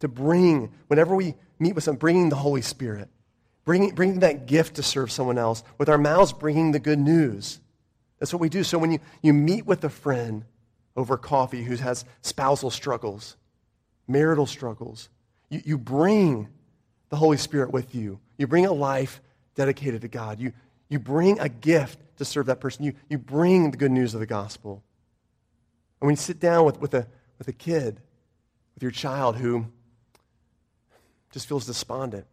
To 0.00 0.08
bring, 0.08 0.72
whenever 0.88 1.16
we 1.16 1.34
meet 1.58 1.74
with 1.74 1.84
someone, 1.84 1.98
bringing 1.98 2.28
the 2.28 2.36
Holy 2.36 2.62
Spirit, 2.62 3.08
bringing, 3.64 3.94
bringing 3.94 4.20
that 4.20 4.46
gift 4.46 4.76
to 4.76 4.82
serve 4.82 5.10
someone 5.10 5.38
else, 5.38 5.62
with 5.78 5.88
our 5.88 5.98
mouths 5.98 6.32
bringing 6.32 6.72
the 6.72 6.78
good 6.78 6.98
news. 6.98 7.60
That's 8.18 8.32
what 8.32 8.40
we 8.40 8.48
do. 8.48 8.64
So 8.64 8.78
when 8.78 8.92
you, 8.92 8.98
you 9.22 9.32
meet 9.32 9.66
with 9.66 9.82
a 9.84 9.88
friend 9.88 10.44
over 10.96 11.16
coffee 11.16 11.62
who 11.62 11.76
has 11.76 12.04
spousal 12.20 12.70
struggles, 12.70 13.36
marital 14.06 14.46
struggles, 14.46 15.08
you, 15.48 15.62
you 15.64 15.78
bring 15.78 16.48
the 17.08 17.16
Holy 17.16 17.36
Spirit 17.36 17.72
with 17.72 17.94
you. 17.94 18.20
You 18.38 18.46
bring 18.46 18.66
a 18.66 18.72
life 18.72 19.20
dedicated 19.54 20.02
to 20.02 20.08
God. 20.08 20.40
You, 20.40 20.52
you 20.88 20.98
bring 20.98 21.38
a 21.40 21.48
gift 21.48 21.98
to 22.18 22.24
serve 22.24 22.46
that 22.46 22.60
person. 22.60 22.84
You, 22.84 22.94
you 23.08 23.18
bring 23.18 23.70
the 23.70 23.76
good 23.76 23.90
news 23.90 24.14
of 24.14 24.20
the 24.20 24.26
gospel. 24.26 24.82
And 26.02 26.08
when 26.08 26.14
you 26.14 26.20
sit 26.20 26.40
down 26.40 26.64
with, 26.64 26.80
with, 26.80 26.94
a, 26.94 27.06
with 27.38 27.46
a 27.46 27.52
kid, 27.52 28.00
with 28.74 28.82
your 28.82 28.90
child 28.90 29.36
who 29.36 29.66
just 31.30 31.48
feels 31.48 31.64
despondent, 31.64 32.26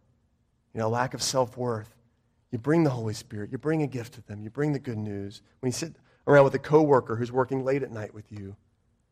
you 0.74 0.80
know, 0.80 0.88
lack 0.88 1.14
of 1.14 1.22
self 1.22 1.56
worth, 1.56 1.94
you 2.50 2.58
bring 2.58 2.82
the 2.82 2.90
Holy 2.90 3.14
Spirit. 3.14 3.52
You 3.52 3.58
bring 3.58 3.84
a 3.84 3.86
gift 3.86 4.14
to 4.14 4.22
them. 4.22 4.42
You 4.42 4.50
bring 4.50 4.72
the 4.72 4.80
good 4.80 4.98
news. 4.98 5.40
When 5.60 5.68
you 5.68 5.72
sit 5.72 5.94
around 6.26 6.42
with 6.42 6.54
a 6.54 6.58
coworker 6.58 7.14
who's 7.14 7.30
working 7.30 7.64
late 7.64 7.84
at 7.84 7.92
night 7.92 8.12
with 8.12 8.32
you 8.32 8.56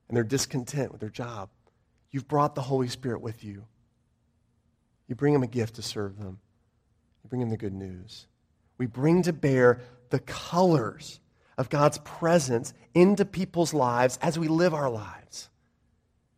and 0.08 0.16
they're 0.16 0.24
discontent 0.24 0.90
with 0.90 1.00
their 1.00 1.08
job, 1.08 1.50
you've 2.10 2.26
brought 2.26 2.56
the 2.56 2.62
Holy 2.62 2.88
Spirit 2.88 3.20
with 3.20 3.44
you. 3.44 3.64
You 5.06 5.14
bring 5.14 5.34
them 5.34 5.44
a 5.44 5.46
gift 5.48 5.76
to 5.76 5.82
serve 5.82 6.18
them. 6.18 6.40
You 7.22 7.28
bring 7.28 7.38
them 7.42 7.50
the 7.50 7.56
good 7.56 7.74
news. 7.74 8.26
We 8.76 8.86
bring 8.86 9.22
to 9.22 9.32
bear 9.32 9.82
the 10.10 10.18
colors 10.18 11.20
of 11.58 11.68
God's 11.68 11.98
presence 11.98 12.72
into 12.94 13.24
people's 13.24 13.74
lives 13.74 14.18
as 14.22 14.38
we 14.38 14.48
live 14.48 14.72
our 14.72 14.88
lives. 14.88 15.50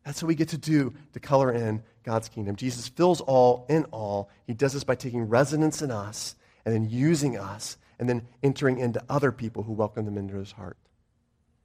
That's 0.03 0.21
what 0.21 0.27
we 0.27 0.35
get 0.35 0.49
to 0.49 0.57
do 0.57 0.93
to 1.13 1.19
color 1.19 1.53
in 1.53 1.83
God's 2.03 2.27
kingdom. 2.27 2.55
Jesus 2.55 2.87
fills 2.87 3.21
all 3.21 3.67
in 3.69 3.85
all. 3.85 4.29
He 4.47 4.53
does 4.53 4.73
this 4.73 4.83
by 4.83 4.95
taking 4.95 5.29
residence 5.29 5.83
in 5.83 5.91
us 5.91 6.35
and 6.65 6.73
then 6.73 6.89
using 6.89 7.37
us 7.37 7.77
and 7.99 8.09
then 8.09 8.27
entering 8.41 8.79
into 8.79 9.01
other 9.07 9.31
people 9.31 9.61
who 9.61 9.73
welcome 9.73 10.05
them 10.05 10.17
into 10.17 10.37
his 10.37 10.53
heart, 10.53 10.77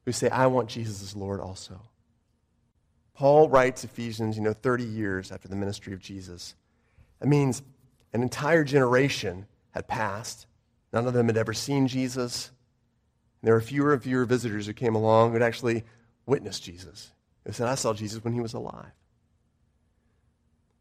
who 0.04 0.12
say, 0.12 0.28
I 0.28 0.48
want 0.48 0.68
Jesus 0.68 1.02
as 1.02 1.16
Lord 1.16 1.40
also. 1.40 1.80
Paul 3.14 3.48
writes 3.48 3.82
Ephesians, 3.84 4.36
you 4.36 4.42
know, 4.42 4.52
30 4.52 4.84
years 4.84 5.32
after 5.32 5.48
the 5.48 5.56
ministry 5.56 5.94
of 5.94 6.00
Jesus. 6.00 6.54
That 7.20 7.28
means 7.28 7.62
an 8.12 8.22
entire 8.22 8.64
generation 8.64 9.46
had 9.70 9.88
passed. 9.88 10.46
None 10.92 11.06
of 11.06 11.14
them 11.14 11.28
had 11.28 11.38
ever 11.38 11.54
seen 11.54 11.88
Jesus. 11.88 12.50
There 13.46 13.54
were 13.54 13.60
fewer 13.60 13.92
and 13.92 14.02
fewer 14.02 14.24
visitors 14.24 14.66
who 14.66 14.72
came 14.72 14.96
along 14.96 15.30
who'd 15.30 15.40
actually 15.40 15.84
witnessed 16.26 16.64
Jesus. 16.64 17.12
They 17.44 17.52
said, 17.52 17.68
I 17.68 17.76
saw 17.76 17.94
Jesus 17.94 18.24
when 18.24 18.32
he 18.32 18.40
was 18.40 18.54
alive. 18.54 18.90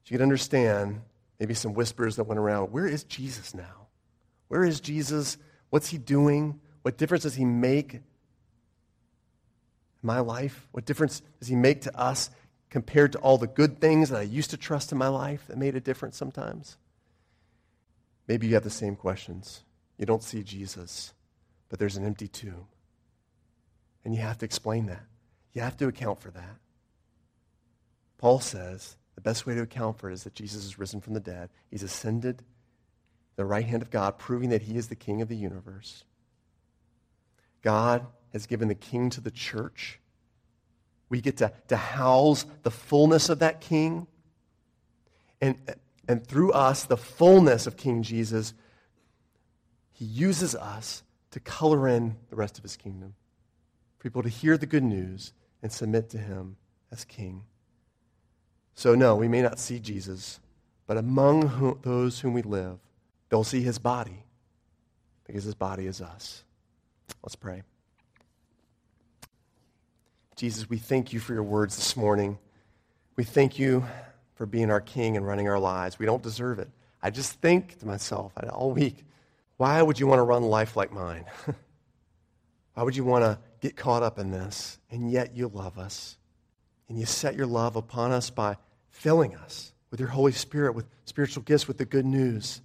You 0.07 0.17
could 0.17 0.23
understand 0.23 1.01
maybe 1.39 1.53
some 1.53 1.75
whispers 1.75 2.15
that 2.15 2.23
went 2.23 2.39
around 2.39 2.71
where 2.71 2.87
is 2.87 3.03
Jesus 3.03 3.53
now? 3.53 3.85
Where 4.47 4.63
is 4.63 4.79
Jesus? 4.79 5.37
What's 5.69 5.89
he 5.89 5.99
doing? 5.99 6.59
What 6.81 6.97
difference 6.97 7.21
does 7.21 7.35
he 7.35 7.45
make 7.45 7.93
in 7.93 8.03
my 10.01 10.21
life? 10.21 10.67
What 10.71 10.85
difference 10.85 11.21
does 11.37 11.47
he 11.47 11.55
make 11.55 11.81
to 11.81 11.95
us 11.95 12.31
compared 12.71 13.11
to 13.11 13.19
all 13.19 13.37
the 13.37 13.45
good 13.45 13.79
things 13.79 14.09
that 14.09 14.17
I 14.17 14.23
used 14.23 14.49
to 14.49 14.57
trust 14.57 14.91
in 14.91 14.97
my 14.97 15.09
life 15.09 15.45
that 15.49 15.59
made 15.59 15.75
a 15.75 15.79
difference 15.79 16.17
sometimes? 16.17 16.77
Maybe 18.27 18.47
you 18.47 18.55
have 18.55 18.63
the 18.63 18.71
same 18.71 18.95
questions. 18.95 19.63
You 19.99 20.07
don't 20.07 20.23
see 20.23 20.41
Jesus 20.41 21.13
but 21.69 21.79
there's 21.79 21.97
an 21.97 22.05
empty 22.05 22.27
tomb. 22.27 22.67
And 24.03 24.13
you 24.13 24.21
have 24.21 24.37
to 24.39 24.45
explain 24.45 24.85
that. 24.87 25.03
You 25.53 25.61
have 25.61 25.77
to 25.77 25.87
account 25.87 26.21
for 26.21 26.31
that. 26.31 26.57
Paul 28.17 28.39
says 28.39 28.97
the 29.15 29.21
best 29.21 29.45
way 29.45 29.55
to 29.55 29.61
account 29.61 29.97
for 29.97 30.09
it 30.09 30.13
is 30.13 30.23
that 30.23 30.35
Jesus 30.35 30.65
is 30.65 30.77
risen 30.77 31.01
from 31.01 31.13
the 31.13 31.19
dead. 31.19 31.49
He's 31.71 31.83
ascended 31.83 32.43
the 33.35 33.45
right 33.45 33.65
hand 33.65 33.81
of 33.81 33.89
God, 33.89 34.17
proving 34.17 34.49
that 34.49 34.61
he 34.61 34.77
is 34.77 34.87
the 34.87 34.95
king 34.95 35.21
of 35.21 35.27
the 35.27 35.35
universe. 35.35 36.03
God 37.61 38.05
has 38.31 38.45
given 38.45 38.67
the 38.67 38.75
king 38.75 39.09
to 39.11 39.21
the 39.21 39.31
church. 39.31 39.99
We 41.09 41.21
get 41.21 41.37
to, 41.37 41.51
to 41.69 41.77
house 41.77 42.45
the 42.63 42.71
fullness 42.71 43.29
of 43.29 43.39
that 43.39 43.61
king. 43.61 44.07
And, 45.41 45.57
and 46.07 46.25
through 46.25 46.51
us, 46.51 46.85
the 46.85 46.97
fullness 46.97 47.67
of 47.67 47.77
King 47.77 48.03
Jesus, 48.03 48.53
he 49.91 50.05
uses 50.05 50.55
us 50.55 51.03
to 51.35 51.41
color 51.41 51.85
in 51.85 52.15
the 52.29 52.35
rest 52.37 52.57
of 52.57 52.63
his 52.63 52.77
kingdom, 52.77 53.13
for 53.97 54.03
people 54.03 54.23
to 54.23 54.29
hear 54.29 54.57
the 54.57 54.65
good 54.65 54.85
news 54.85 55.33
and 55.61 55.69
submit 55.69 56.09
to 56.09 56.17
him 56.17 56.55
as 56.93 57.03
king. 57.03 57.43
So, 58.73 58.95
no, 58.95 59.17
we 59.17 59.27
may 59.27 59.41
not 59.41 59.59
see 59.59 59.79
Jesus, 59.79 60.39
but 60.87 60.95
among 60.95 61.49
whom, 61.49 61.77
those 61.81 62.21
whom 62.21 62.31
we 62.31 62.41
live, 62.41 62.77
they'll 63.27 63.43
see 63.43 63.61
his 63.61 63.79
body 63.79 64.23
because 65.25 65.43
his 65.43 65.55
body 65.55 65.87
is 65.87 65.99
us. 65.99 66.45
Let's 67.21 67.35
pray. 67.35 67.63
Jesus, 70.37 70.69
we 70.69 70.77
thank 70.77 71.11
you 71.11 71.19
for 71.19 71.33
your 71.33 71.43
words 71.43 71.75
this 71.75 71.97
morning. 71.97 72.37
We 73.17 73.25
thank 73.25 73.59
you 73.59 73.83
for 74.35 74.45
being 74.45 74.71
our 74.71 74.79
king 74.79 75.17
and 75.17 75.27
running 75.27 75.49
our 75.49 75.59
lives. 75.59 75.99
We 75.99 76.05
don't 76.05 76.23
deserve 76.23 76.59
it. 76.59 76.69
I 77.03 77.09
just 77.09 77.33
think 77.41 77.77
to 77.79 77.85
myself 77.85 78.31
all 78.53 78.71
week, 78.71 79.03
why 79.57 79.81
would 79.81 79.99
you 79.99 80.07
want 80.07 80.19
to 80.19 80.23
run 80.23 80.43
life 80.43 80.75
like 80.75 80.91
mine? 80.91 81.25
why 82.73 82.83
would 82.83 82.95
you 82.95 83.03
want 83.03 83.23
to 83.23 83.39
get 83.61 83.75
caught 83.75 84.03
up 84.03 84.19
in 84.19 84.31
this? 84.31 84.77
And 84.91 85.11
yet 85.11 85.35
you 85.35 85.47
love 85.47 85.77
us. 85.77 86.17
And 86.89 86.99
you 86.99 87.05
set 87.05 87.35
your 87.35 87.47
love 87.47 87.75
upon 87.75 88.11
us 88.11 88.29
by 88.29 88.57
filling 88.89 89.35
us 89.35 89.73
with 89.91 89.99
your 89.99 90.09
Holy 90.09 90.33
Spirit, 90.33 90.75
with 90.75 90.85
spiritual 91.05 91.43
gifts, 91.43 91.67
with 91.67 91.77
the 91.77 91.85
good 91.85 92.05
news, 92.05 92.61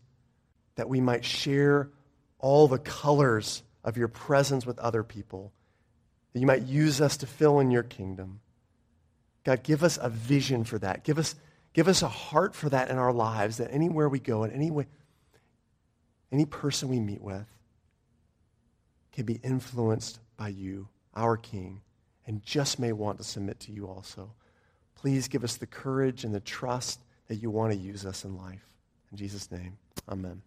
that 0.74 0.88
we 0.88 1.00
might 1.00 1.24
share 1.24 1.90
all 2.38 2.68
the 2.68 2.78
colors 2.78 3.62
of 3.84 3.96
your 3.96 4.08
presence 4.08 4.66
with 4.66 4.78
other 4.78 5.02
people, 5.02 5.52
that 6.32 6.40
you 6.40 6.46
might 6.46 6.62
use 6.62 7.00
us 7.00 7.18
to 7.18 7.26
fill 7.26 7.60
in 7.60 7.70
your 7.70 7.82
kingdom. 7.82 8.40
God, 9.44 9.62
give 9.62 9.82
us 9.82 9.98
a 10.00 10.08
vision 10.08 10.64
for 10.64 10.78
that. 10.78 11.04
Give 11.04 11.18
us, 11.18 11.34
give 11.72 11.88
us 11.88 12.02
a 12.02 12.08
heart 12.08 12.54
for 12.54 12.68
that 12.68 12.90
in 12.90 12.98
our 12.98 13.12
lives, 13.12 13.56
that 13.56 13.72
anywhere 13.72 14.08
we 14.08 14.18
go, 14.18 14.44
in 14.44 14.50
any 14.50 14.70
way, 14.70 14.86
any 16.32 16.44
person 16.44 16.88
we 16.88 17.00
meet 17.00 17.20
with 17.20 17.46
can 19.12 19.24
be 19.24 19.40
influenced 19.42 20.20
by 20.36 20.48
you, 20.48 20.88
our 21.14 21.36
King, 21.36 21.80
and 22.26 22.42
just 22.42 22.78
may 22.78 22.92
want 22.92 23.18
to 23.18 23.24
submit 23.24 23.58
to 23.60 23.72
you 23.72 23.86
also. 23.88 24.32
Please 24.94 25.28
give 25.28 25.44
us 25.44 25.56
the 25.56 25.66
courage 25.66 26.24
and 26.24 26.34
the 26.34 26.40
trust 26.40 27.00
that 27.28 27.36
you 27.36 27.50
want 27.50 27.72
to 27.72 27.78
use 27.78 28.04
us 28.06 28.24
in 28.24 28.36
life. 28.36 28.64
In 29.10 29.16
Jesus' 29.16 29.50
name, 29.50 29.76
amen. 30.08 30.42